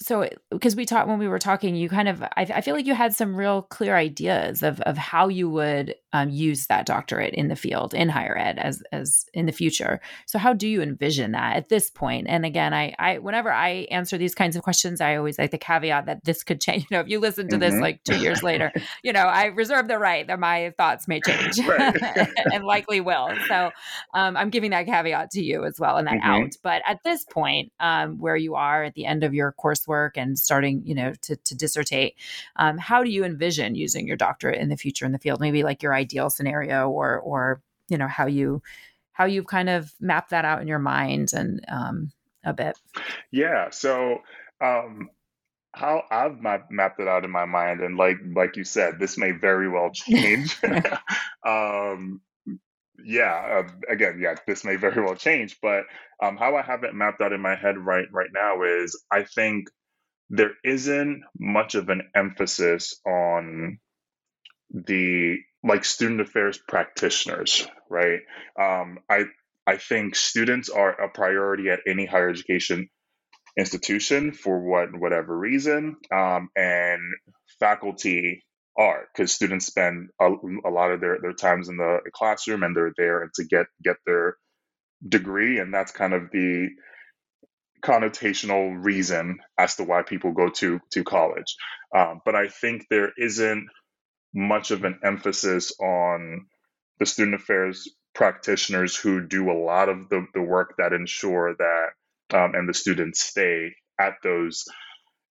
[0.00, 2.86] so because we talked when we were talking, you kind of I, I, feel like
[2.86, 7.34] you had some real clear ideas of of how you would um, use that doctorate
[7.34, 10.00] in the field in higher ed as as in the future.
[10.24, 12.26] So how do you envision that at this point?
[12.28, 15.58] And again, I I whenever I answer these kinds of questions, I always like the
[15.58, 16.86] caveat that this could change.
[16.90, 17.72] You know, if you listen to mm-hmm.
[17.72, 21.20] this like two years later, you know, I reserve the right that my thoughts may
[21.20, 21.58] change
[22.52, 23.28] and likely will.
[23.48, 23.70] So
[24.14, 26.44] um, I'm giving that caveat to you as well and that mm-hmm.
[26.44, 26.56] out.
[26.62, 30.38] But at this point, um, where you are at the end of your coursework and
[30.38, 32.14] starting, you know, to, to dissertate,
[32.56, 35.40] um, how do you envision using your doctorate in the future in the field?
[35.40, 38.62] Maybe like your ideal scenario or or you know how you
[39.12, 42.12] how you've kind of mapped that out in your mind and um,
[42.44, 42.78] a bit.
[43.30, 43.70] Yeah.
[43.70, 44.18] So
[44.60, 45.08] um,
[45.72, 49.18] how I've map- mapped it out in my mind, and like like you said, this
[49.18, 50.56] may very well change.
[51.46, 52.20] um,
[53.02, 53.62] yeah.
[53.64, 55.58] Uh, again, yeah, this may very well change.
[55.60, 55.84] But
[56.22, 59.24] um, how I have it mapped out in my head right right now is I
[59.24, 59.68] think
[60.28, 63.78] there isn't much of an emphasis on
[64.70, 68.20] the like student affairs practitioners, right?
[68.60, 69.24] Um, I
[69.66, 72.88] I think students are a priority at any higher education
[73.58, 77.00] institution for what whatever reason, um, and
[77.58, 78.44] faculty
[78.78, 80.28] are because students spend a,
[80.66, 83.96] a, lot of their, their times in the classroom and they're there to get get
[84.06, 84.36] their
[85.06, 86.68] degree, and that's kind of the
[87.82, 91.56] connotational reason as to why people go to to college.
[91.94, 93.66] Um, but I think there isn't
[94.34, 96.46] much of an emphasis on
[96.98, 102.36] the student affairs practitioners who do a lot of the, the work that ensure that
[102.36, 104.64] um, and the students stay at those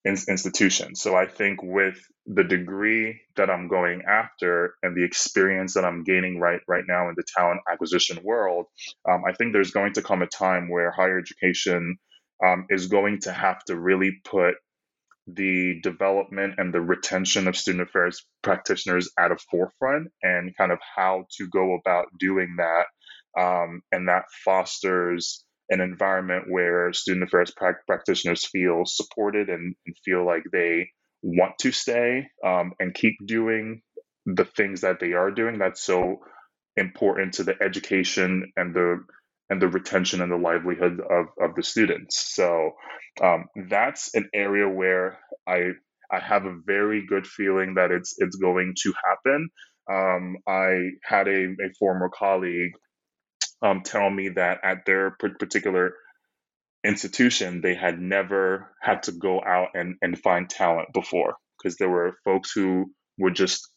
[0.06, 1.02] in- institutions.
[1.02, 6.04] So I think with the degree that I'm going after and the experience that I'm
[6.04, 8.68] gaining right right now in the talent acquisition world,
[9.10, 11.98] um, I think there's going to come a time where higher education
[12.46, 14.56] um, is going to have to really put
[15.28, 20.80] the development and the retention of student affairs practitioners at a forefront and kind of
[20.96, 22.86] how to go about doing that.
[23.42, 29.96] Um, and that fosters an environment where student affairs pra- practitioners feel supported and, and,
[30.06, 30.90] feel like they
[31.22, 33.82] want to stay um, and keep doing
[34.26, 35.58] the things that they are doing.
[35.58, 36.20] That's so
[36.78, 39.04] important to the education and the
[39.50, 42.34] and the retention and the livelihood of, of the students.
[42.36, 42.72] So
[43.24, 45.72] um, that's an area where I
[46.12, 49.50] I have a very good feeling that it's it's going to happen.
[49.92, 52.74] Um, I had a, a former colleague
[53.62, 55.94] um, tell me that at their particular
[56.86, 61.90] institution, they had never had to go out and, and find talent before because there
[61.90, 63.68] were folks who would just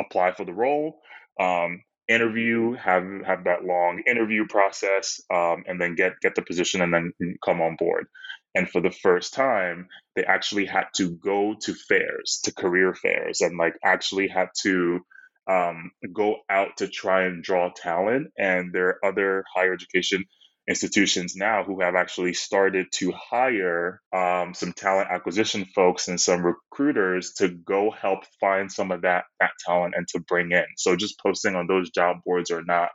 [0.00, 1.00] apply for the role.
[1.40, 6.80] Um, interview, have have that long interview process, um, and then get get the position
[6.80, 7.12] and then
[7.44, 8.06] come on board.
[8.54, 13.40] And for the first time, they actually had to go to fairs, to career fairs,
[13.40, 15.00] and like actually had to
[15.48, 18.28] um, go out to try and draw talent.
[18.38, 20.24] And their other higher education
[20.68, 26.44] institutions now who have actually started to hire um, some talent acquisition folks and some
[26.44, 30.66] recruiters to go help find some of that that talent and to bring in.
[30.76, 32.90] So just posting on those job boards are not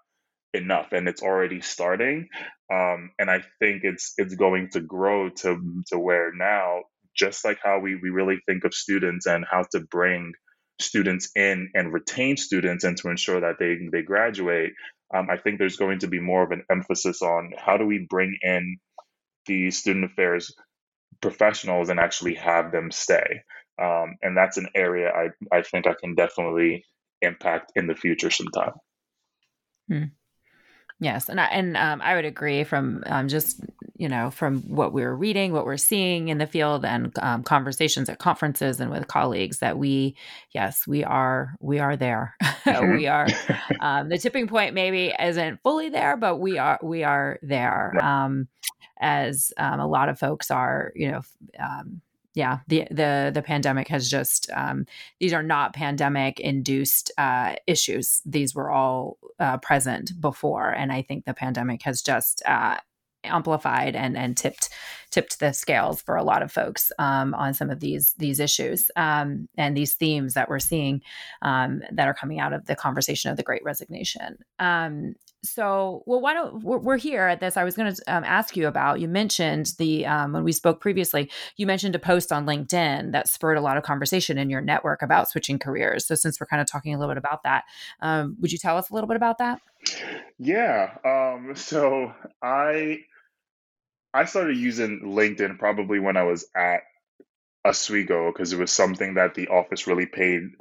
[0.53, 2.29] enough, and it's already starting.
[2.73, 6.83] Um, and I think it's it's going to grow to to where now,
[7.17, 10.33] just like how we we really think of students and how to bring
[10.81, 14.73] students in and retain students and to ensure that they they graduate
[15.13, 18.07] um, I think there's going to be more of an emphasis on how do we
[18.09, 18.77] bring in
[19.45, 20.53] the student affairs
[21.21, 23.41] professionals and actually have them stay.
[23.81, 26.85] Um, and that's an area I, I think I can definitely
[27.21, 28.73] impact in the future sometime.
[29.87, 30.03] Hmm.
[30.99, 33.61] Yes, and I, and um, I would agree from um, just
[33.95, 38.09] you know from what we're reading, what we're seeing in the field, and um, conversations
[38.09, 40.15] at conferences and with colleagues that we,
[40.51, 42.35] yes, we are we are there.
[42.63, 42.95] Mm-hmm.
[42.95, 43.27] we are
[43.81, 47.93] um, the tipping point maybe isn't fully there, but we are we are there.
[48.01, 48.47] Um,
[49.01, 51.21] as um, a lot of folks are, you know
[52.35, 54.85] yeah the the the pandemic has just um,
[55.19, 61.01] these are not pandemic induced uh, issues these were all uh, present before and i
[61.01, 62.77] think the pandemic has just uh,
[63.23, 64.69] amplified and and tipped
[65.13, 68.89] tipped the scales for a lot of folks um, on some of these these issues
[68.95, 71.01] um, and these themes that we're seeing
[71.43, 74.37] um, that are coming out of the conversation of the Great Resignation.
[74.57, 75.13] Um,
[75.45, 77.57] so, well, why don't we're, here at this?
[77.57, 79.01] I was going to um, ask you about.
[79.01, 81.29] You mentioned the um, when we spoke previously.
[81.57, 85.01] You mentioned a post on LinkedIn that spurred a lot of conversation in your network
[85.01, 86.07] about switching careers.
[86.07, 87.65] So, since we're kind of talking a little bit about that,
[88.39, 89.59] would you tell us a little bit about that?
[90.39, 90.95] Yeah.
[91.55, 92.99] so I
[94.13, 96.83] I started using LinkedIn probably when I was at
[97.65, 100.51] Oswego because it was something that the office really paid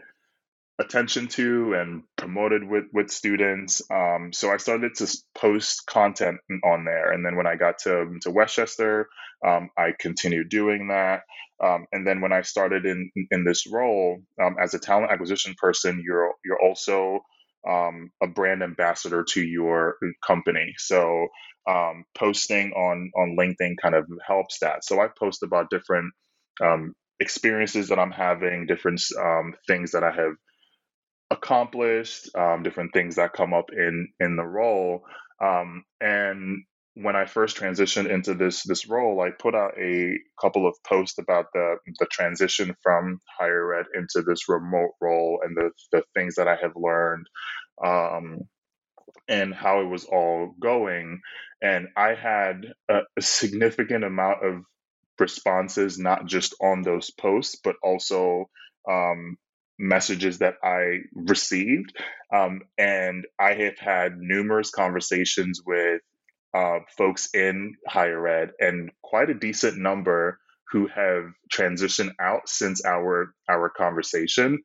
[0.79, 3.83] attention to and promoted with with students.
[3.91, 8.19] Um, so I started to post content on there, and then when I got to
[8.23, 9.09] to West Chester,
[9.47, 11.23] um, I continued doing that.
[11.63, 15.55] Um, and then when I started in in this role um, as a talent acquisition
[15.59, 17.21] person, you're you're also
[17.69, 19.97] um, a brand ambassador to your
[20.27, 20.75] company.
[20.79, 21.29] So
[21.69, 24.85] um, posting on on LinkedIn kind of helps that.
[24.85, 26.13] So I post about different
[26.63, 29.03] um, experiences that I'm having, different
[29.69, 30.35] things that I have
[31.31, 35.05] accomplished, um, different things that come up in in the role.
[35.43, 36.65] Um, and
[36.95, 41.19] when I first transitioned into this this role, I put out a couple of posts
[41.19, 46.35] about the the transition from higher ed into this remote role and the the things
[46.37, 47.27] that I have learned.
[47.85, 48.41] Um,
[49.29, 51.21] and how it was all going.
[51.63, 54.63] And I had a, a significant amount of
[55.19, 58.47] responses, not just on those posts, but also
[58.91, 59.37] um,
[59.79, 61.95] messages that I received.
[62.35, 66.01] Um, and I have had numerous conversations with
[66.55, 70.39] uh, folks in higher ed and quite a decent number
[70.71, 71.25] who have
[71.55, 74.59] transitioned out since our our conversation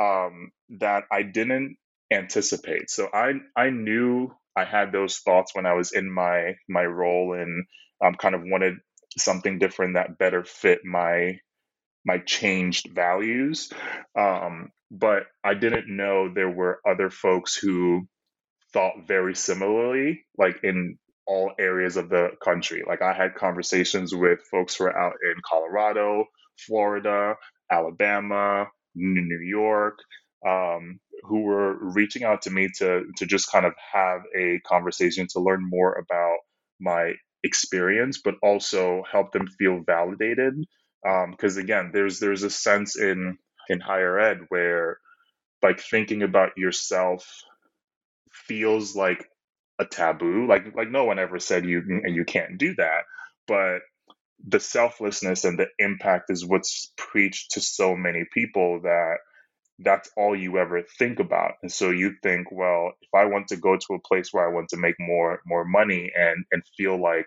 [0.00, 1.76] um, that I didn't
[2.12, 2.90] anticipate.
[2.90, 7.34] So I I knew I had those thoughts when I was in my my role
[7.34, 7.64] and
[8.04, 8.74] um, kind of wanted
[9.16, 11.38] something different that better fit my
[12.04, 13.70] my changed values.
[14.18, 18.08] Um, but I didn't know there were other folks who
[18.72, 20.98] thought very similarly, like in
[21.28, 22.82] all areas of the country.
[22.86, 26.24] Like I had conversations with folks who are out in Colorado,
[26.66, 27.36] Florida,
[27.70, 29.98] Alabama, New York,
[30.46, 35.26] um, who were reaching out to me to to just kind of have a conversation
[35.32, 36.38] to learn more about
[36.80, 37.14] my
[37.44, 40.54] experience, but also help them feel validated
[41.30, 44.98] because um, again there's there's a sense in in higher ed where
[45.62, 47.26] like thinking about yourself
[48.32, 49.28] feels like
[49.80, 53.02] a taboo like like no one ever said you and you can't do that
[53.48, 53.80] but
[54.46, 59.16] the selflessness and the impact is what's preached to so many people that
[59.80, 63.56] that's all you ever think about and so you think well if i want to
[63.56, 67.00] go to a place where i want to make more more money and and feel
[67.00, 67.26] like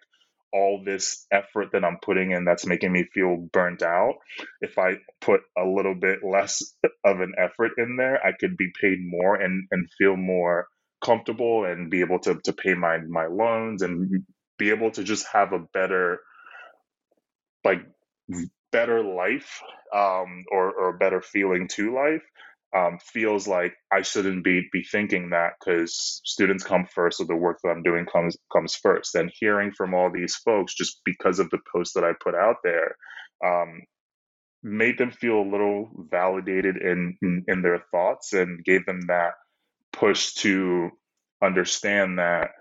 [0.52, 4.16] all this effort that I'm putting in that's making me feel burnt out.
[4.62, 6.62] If I put a little bit less
[7.06, 10.68] of an effort in there, I could be paid more and, and feel more
[11.04, 14.24] comfortable and be able to, to pay my, my loans and
[14.58, 16.20] be able to just have a better,
[17.64, 17.82] like,
[18.72, 19.62] better life
[19.93, 22.24] um, or, or a better feeling to life
[22.76, 27.36] um, feels like I shouldn't be be thinking that because students come first, so the
[27.36, 29.16] work that I'm doing comes comes first.
[29.16, 32.58] And hearing from all these folks just because of the post that I put out
[32.64, 32.95] there
[33.45, 33.82] um,
[34.64, 39.34] made them feel a little validated in in their thoughts and gave them that
[39.93, 40.89] push to
[41.43, 42.51] understand that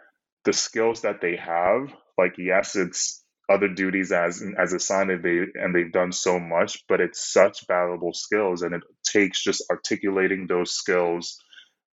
[0.44, 5.74] the skills that they have, like yes, it's other duties as as assigned they and
[5.74, 10.70] they've done so much but it's such valuable skills and it takes just articulating those
[10.72, 11.36] skills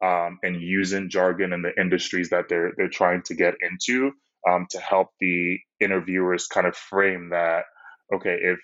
[0.03, 4.11] um, and using jargon in the industries that they're they're trying to get into
[4.47, 7.63] um, to help the interviewers kind of frame that
[8.13, 8.59] okay if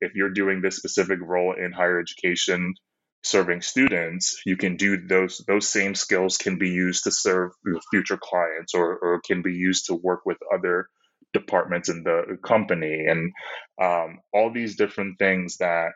[0.00, 2.74] if you're doing this specific role in higher education
[3.26, 7.52] serving students you can do those those same skills can be used to serve
[7.90, 10.88] future clients or, or can be used to work with other
[11.34, 13.06] departments in the company.
[13.08, 13.32] And
[13.82, 15.90] um, all these different things that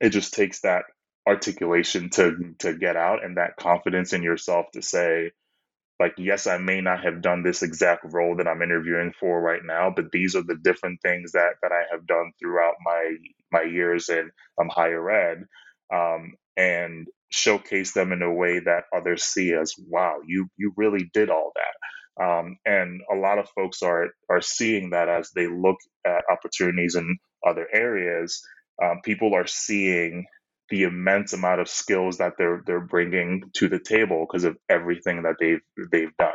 [0.00, 0.84] it just takes that
[1.28, 5.30] articulation to to get out and that confidence in yourself to say
[6.00, 9.62] like yes i may not have done this exact role that i'm interviewing for right
[9.64, 13.16] now but these are the different things that that i have done throughout my
[13.52, 14.30] my years in
[14.60, 15.44] um, higher ed
[15.92, 21.10] um, and showcase them in a way that others see as wow you you really
[21.14, 21.62] did all that
[22.22, 25.76] um, and a lot of folks are are seeing that as they look
[26.06, 28.40] at opportunities in other areas.
[28.82, 30.26] Um, people are seeing
[30.70, 35.22] the immense amount of skills that they're they're bringing to the table because of everything
[35.24, 36.32] that they've they've done,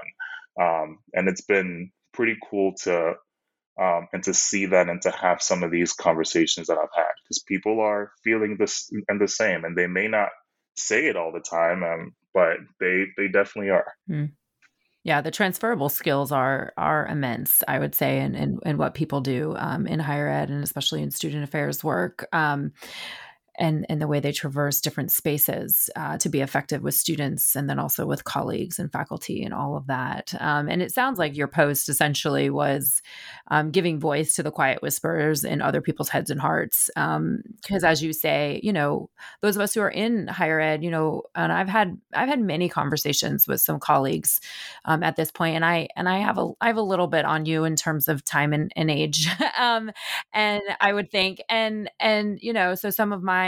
[0.62, 3.14] um, and it's been pretty cool to
[3.80, 7.12] um, and to see that and to have some of these conversations that I've had
[7.24, 10.30] because people are feeling this and the same, and they may not
[10.76, 13.94] say it all the time, um, but they they definitely are.
[14.10, 14.32] Mm.
[15.04, 19.56] Yeah, the transferable skills are are immense, I would say, in, in what people do
[19.58, 22.28] um, in higher ed and especially in student affairs work.
[22.34, 22.74] Um,
[23.58, 27.70] and and the way they traverse different spaces uh, to be effective with students and
[27.70, 30.34] then also with colleagues and faculty and all of that.
[30.40, 33.02] Um, and it sounds like your post essentially was
[33.50, 36.90] um, giving voice to the quiet whispers in other people's heads and hearts.
[36.96, 39.10] Because um, as you say, you know,
[39.42, 42.42] those of us who are in higher ed, you know, and I've had I've had
[42.42, 44.40] many conversations with some colleagues
[44.86, 47.26] um, at this point, and I and I have a I have a little bit
[47.26, 49.28] on you in terms of time and, and age,
[49.60, 49.92] um,
[50.34, 53.47] and I would think, and and you know, so some of my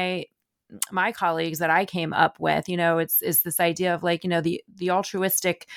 [0.91, 4.23] my colleagues that I came up with, you know, it's is this idea of like,
[4.23, 5.67] you know, the the altruistic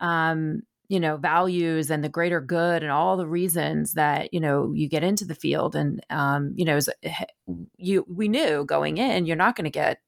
[0.00, 4.72] um, you know, values and the greater good and all the reasons that, you know,
[4.74, 6.80] you get into the field and um, you know,
[7.76, 10.00] you we knew going in you're not going to get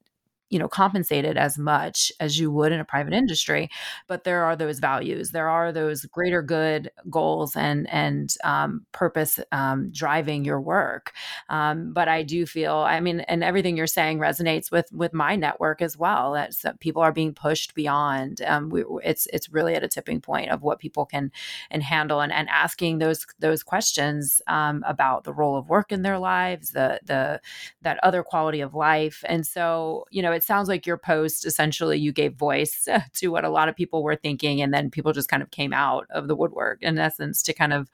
[0.53, 3.71] you know compensated as much as you would in a private industry
[4.07, 9.41] but there are those values there are those greater good goals and and um, purpose
[9.53, 11.13] um, driving your work.
[11.49, 15.37] Um, but i do feel i mean and everything you're saying resonates with with my
[15.37, 19.83] network as well that people are being pushed beyond um, we, it's it's really at
[19.83, 21.31] a tipping point of what people can
[21.71, 26.03] and handle and, and asking those those questions um, about the role of work in
[26.03, 27.41] their lives the the
[27.83, 29.25] that other quality of life.
[29.29, 33.45] And so you know it sounds like your post essentially you gave voice to what
[33.45, 36.29] a lot of people were thinking, and then people just kind of came out of
[36.29, 37.91] the woodwork in essence to kind of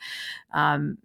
[0.53, 0.99] um,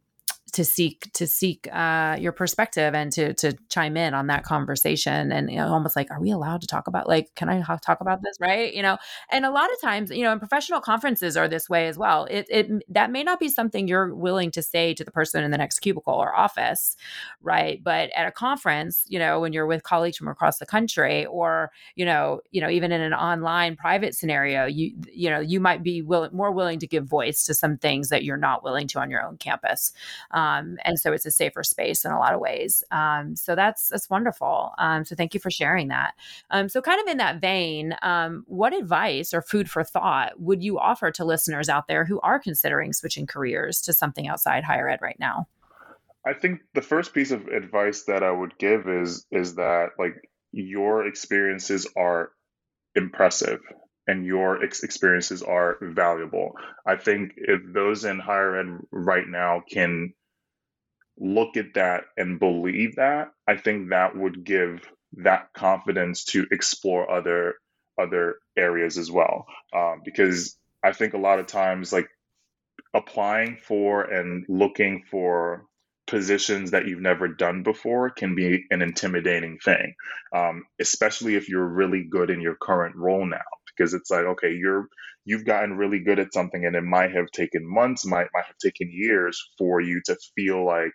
[0.53, 5.31] to seek to seek uh, your perspective and to to chime in on that conversation
[5.31, 8.01] and you know almost like are we allowed to talk about like can I talk
[8.01, 8.37] about this?
[8.39, 8.73] Right?
[8.73, 8.97] You know?
[9.31, 12.25] And a lot of times you know in professional conferences are this way as well.
[12.25, 15.51] It it that may not be something you're willing to say to the person in
[15.51, 16.95] the next cubicle or office
[17.41, 17.83] right?
[17.83, 21.71] But at a conference you know when you're with colleagues from across the country or
[21.95, 25.81] you know you know even in an online private scenario you you know you might
[25.81, 28.99] be will, more willing to give voice to some things that you're not willing to
[28.99, 29.91] on your own campus.
[30.31, 32.83] um, um, and so it's a safer space in a lot of ways.
[32.91, 34.71] Um, so that's that's wonderful.
[34.77, 36.13] Um, so thank you for sharing that.
[36.49, 40.63] Um, so kind of in that vein, um, what advice or food for thought would
[40.63, 44.89] you offer to listeners out there who are considering switching careers to something outside higher
[44.89, 45.47] ed right now?
[46.25, 50.15] I think the first piece of advice that I would give is is that like
[50.51, 52.31] your experiences are
[52.95, 53.59] impressive
[54.07, 56.51] and your ex- experiences are valuable.
[56.85, 60.13] I think if those in higher ed right now can
[61.23, 64.81] look at that and believe that, I think that would give
[65.17, 67.55] that confidence to explore other
[67.99, 69.45] other areas as well.
[69.73, 72.09] Um, because I think a lot of times, like
[72.93, 75.65] applying for and looking for
[76.07, 79.95] positions that you've never done before can be an intimidating thing,
[80.35, 83.37] um, especially if you're really good in your current role now.
[83.67, 84.87] Because it's like, okay, you're
[85.25, 88.57] you've gotten really good at something, and it might have taken months, might might have
[88.61, 90.91] taken years for you to feel like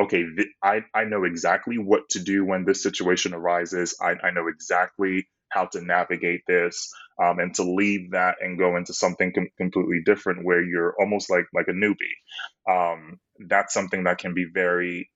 [0.00, 3.96] okay, th- I, I know exactly what to do when this situation arises.
[4.00, 6.90] I, I know exactly how to navigate this
[7.22, 11.30] um, and to leave that and go into something com- completely different where you're almost
[11.30, 11.96] like like a newbie.
[12.70, 13.18] Um,
[13.48, 15.10] that's something that can be very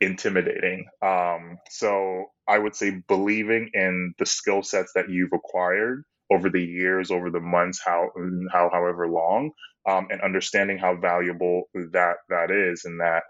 [0.00, 0.86] intimidating.
[1.02, 6.62] Um, so I would say believing in the skill sets that you've acquired over the
[6.64, 8.10] years, over the months, how
[8.52, 9.52] how however long,
[9.88, 13.24] um, and understanding how valuable that that is, and that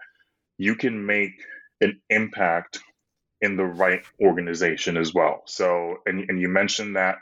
[0.61, 1.33] you can make
[1.81, 2.79] an impact
[3.41, 5.41] in the right organization as well.
[5.47, 7.17] So, and, and you mentioned that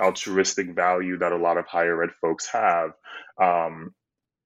[0.00, 2.90] altruistic value that a lot of higher ed folks have.
[3.40, 3.94] Um,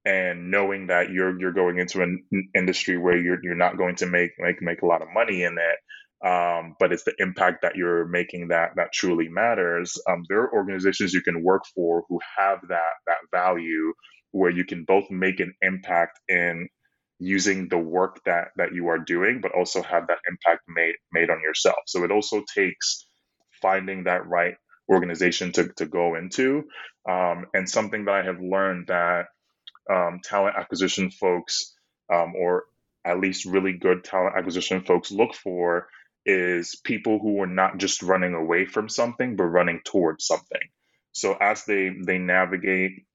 [0.05, 2.23] and knowing that you're you're going into an
[2.55, 5.57] industry where you're you're not going to make make make a lot of money in
[5.57, 9.97] it, um, but it's the impact that you're making that that truly matters.
[10.09, 13.93] Um, there are organizations you can work for who have that that value,
[14.31, 16.67] where you can both make an impact in
[17.19, 21.29] using the work that that you are doing but also have that impact made made
[21.29, 21.77] on yourself.
[21.87, 23.07] So it also takes
[23.61, 24.55] finding that right
[24.89, 26.63] organization to, to go into.
[27.09, 29.27] Um, and something that i have learned that
[29.91, 31.75] um, talent acquisition folks
[32.13, 32.65] um, or
[33.05, 35.87] at least really good talent acquisition folks look for
[36.25, 40.61] is people who are not just running away from something but running towards something.
[41.13, 43.05] So as they they navigate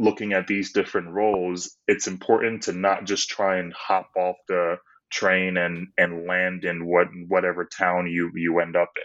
[0.00, 4.78] looking at these different roles, it's important to not just try and hop off the
[5.12, 9.04] train and and land in what whatever town you you end up in.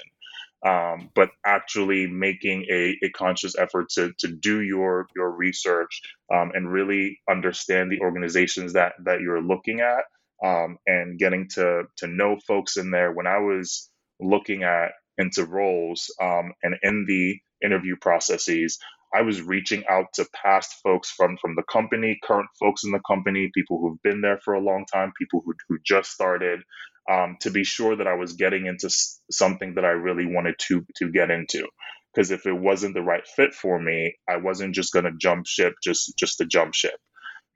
[0.70, 6.02] Um, but actually making a, a conscious effort to, to do your your research
[6.34, 10.06] um, and really understand the organizations that that you're looking at
[10.46, 13.14] um, and getting to to know folks in there.
[13.14, 13.90] When I was
[14.22, 18.80] looking at into roles um, and in the interview processes,
[19.14, 23.02] I was reaching out to past folks from from the company, current folks in the
[23.08, 26.62] company, people who've been there for a long time, people who who just started,
[27.10, 28.90] um, to be sure that I was getting into
[29.32, 31.68] something that I really wanted to to get into.
[32.14, 35.48] Because if it wasn't the right fit for me, I wasn't just going to jump
[35.48, 36.96] ship just just to jump ship.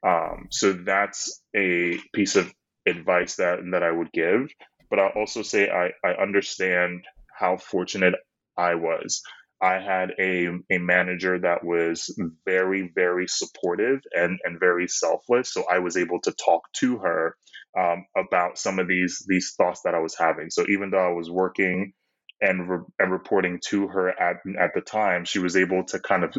[0.06, 2.54] Um, so that's a piece of
[2.88, 4.50] advice that that I would give.
[4.90, 7.06] But I'll also say I, I understand
[7.38, 8.16] how fortunate
[8.58, 9.22] I was.
[9.62, 15.54] I had a, a manager that was very, very supportive and, and very selfless.
[15.54, 17.36] So I was able to talk to her
[17.80, 20.50] um, about some of these these thoughts that I was having.
[20.52, 21.94] So even though I was working
[22.42, 26.24] and, re- and reporting to her at at the time, she was able to kind
[26.24, 26.36] of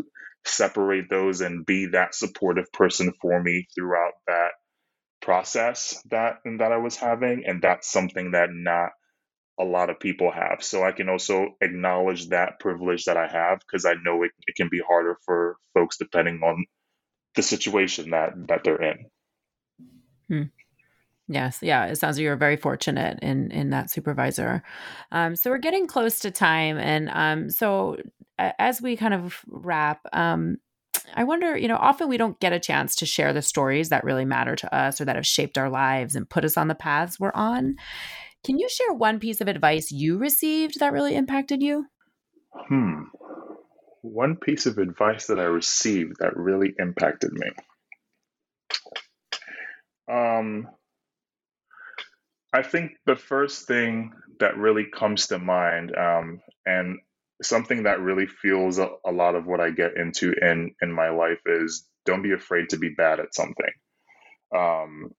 [0.47, 4.51] separate those and be that supportive person for me throughout that
[5.23, 8.91] process that that I was having, and that's something that not
[9.59, 10.63] a lot of people have.
[10.63, 14.57] So I can also acknowledge that privilege that I have because I know it, it
[14.57, 16.65] can be harder for folks depending on
[17.37, 19.07] the situation that that they're in.
[20.29, 20.43] Hmm.
[21.29, 24.63] Yes, yeah, it sounds like you're very fortunate in in that supervisor.
[25.13, 27.99] Um, so we're getting close to time, and um, so
[28.39, 30.57] as we kind of wrap, um,
[31.15, 34.05] I wonder, you know, often we don't get a chance to share the stories that
[34.05, 36.75] really matter to us or that have shaped our lives and put us on the
[36.75, 37.77] paths we're on.
[38.45, 41.87] Can you share one piece of advice you received that really impacted you?
[42.53, 43.03] Hmm.
[44.03, 47.51] One piece of advice that I received that really impacted me.
[50.11, 50.69] Um,
[52.53, 56.99] I think the first thing that really comes to mind, um, and
[57.43, 61.11] something that really fuels a, a, lot of what I get into in in my
[61.11, 63.73] life, is don't be afraid to be bad at something.
[64.57, 65.11] Um,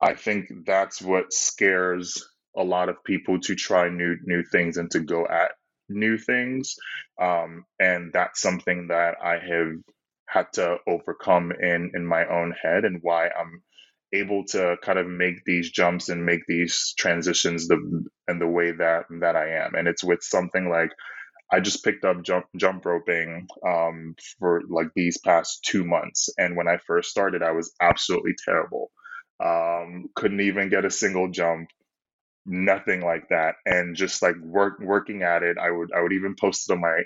[0.00, 2.26] I think that's what scares
[2.56, 5.52] a lot of people to try new new things and to go at
[5.88, 6.76] new things,
[7.20, 9.72] um, and that's something that I have
[10.28, 13.62] had to overcome in in my own head, and why I'm
[14.14, 18.72] able to kind of make these jumps and make these transitions the and the way
[18.72, 19.74] that that I am.
[19.74, 20.90] And it's with something like
[21.52, 26.56] I just picked up jump jump roping um, for like these past two months, and
[26.56, 28.90] when I first started, I was absolutely terrible.
[29.44, 31.68] Um, couldn't even get a single jump,
[32.46, 33.56] nothing like that.
[33.66, 36.80] And just like work working at it, I would I would even post it on
[36.82, 37.00] my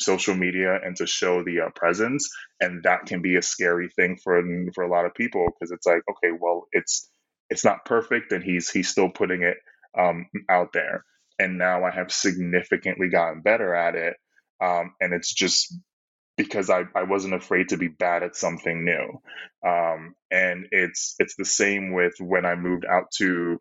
[0.00, 2.28] social media and to show the uh, presence
[2.60, 4.42] and that can be a scary thing for
[4.74, 7.10] for a lot of people because it's like okay well it's
[7.50, 9.58] it's not perfect and he's he's still putting it
[9.98, 11.04] um, out there
[11.38, 14.16] and now i have significantly gotten better at it
[14.64, 15.74] um, and it's just
[16.36, 19.22] because I, I wasn't afraid to be bad at something new
[19.68, 23.60] um, and it's it's the same with when i moved out to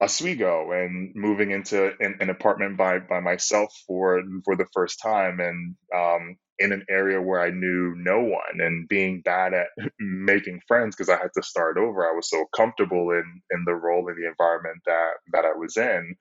[0.00, 5.40] Oswego and moving into an, an, apartment by by myself for for the first time
[5.40, 9.68] and um, in an area where I knew no one and being bad at
[10.00, 12.06] making friends because I had to start over.
[12.08, 15.76] I was so comfortable in in the role in the environment that that I was
[15.76, 16.16] in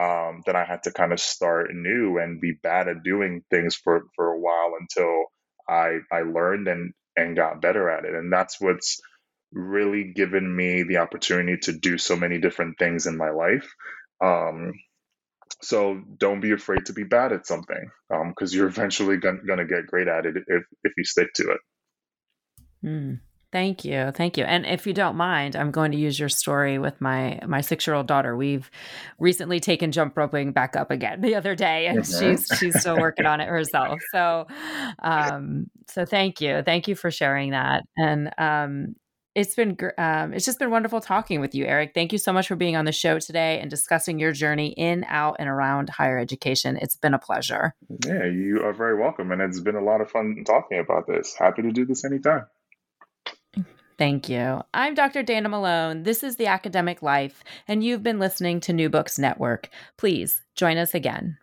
[0.00, 3.76] um, that I had to kind of start new and be bad at doing things
[3.76, 5.26] for for a while until
[5.68, 8.14] I I learned and and got better at it.
[8.14, 9.00] And that's what's
[9.52, 13.68] really given me the opportunity to do so many different things in my life.
[14.22, 14.72] Um,
[15.60, 19.64] so don't be afraid to be bad at something because um, you're eventually going to
[19.64, 21.58] get great at it if, if you stick to it.
[22.84, 23.20] Mm,
[23.52, 24.44] thank you, thank you.
[24.44, 27.86] And if you don't mind, I'm going to use your story with my my six
[27.86, 28.36] year old daughter.
[28.36, 28.68] We've
[29.20, 32.30] recently taken jump roping back up again the other day, and mm-hmm.
[32.30, 34.00] she's she's still working on it herself.
[34.10, 34.48] So,
[35.00, 37.84] um, so thank you, thank you for sharing that.
[37.96, 38.96] And um,
[39.34, 41.92] it's been um, it's just been wonderful talking with you, Eric.
[41.94, 45.04] Thank you so much for being on the show today and discussing your journey in,
[45.08, 46.76] out, and around higher education.
[46.76, 47.74] It's been a pleasure.
[48.04, 51.34] Yeah, you are very welcome, and it's been a lot of fun talking about this.
[51.38, 52.46] Happy to do this anytime.
[53.98, 54.62] Thank you.
[54.74, 55.22] I'm Dr.
[55.22, 56.02] Dana Malone.
[56.02, 59.70] This is The Academic Life, and you've been listening to New Books Network.
[59.96, 61.38] Please join us again.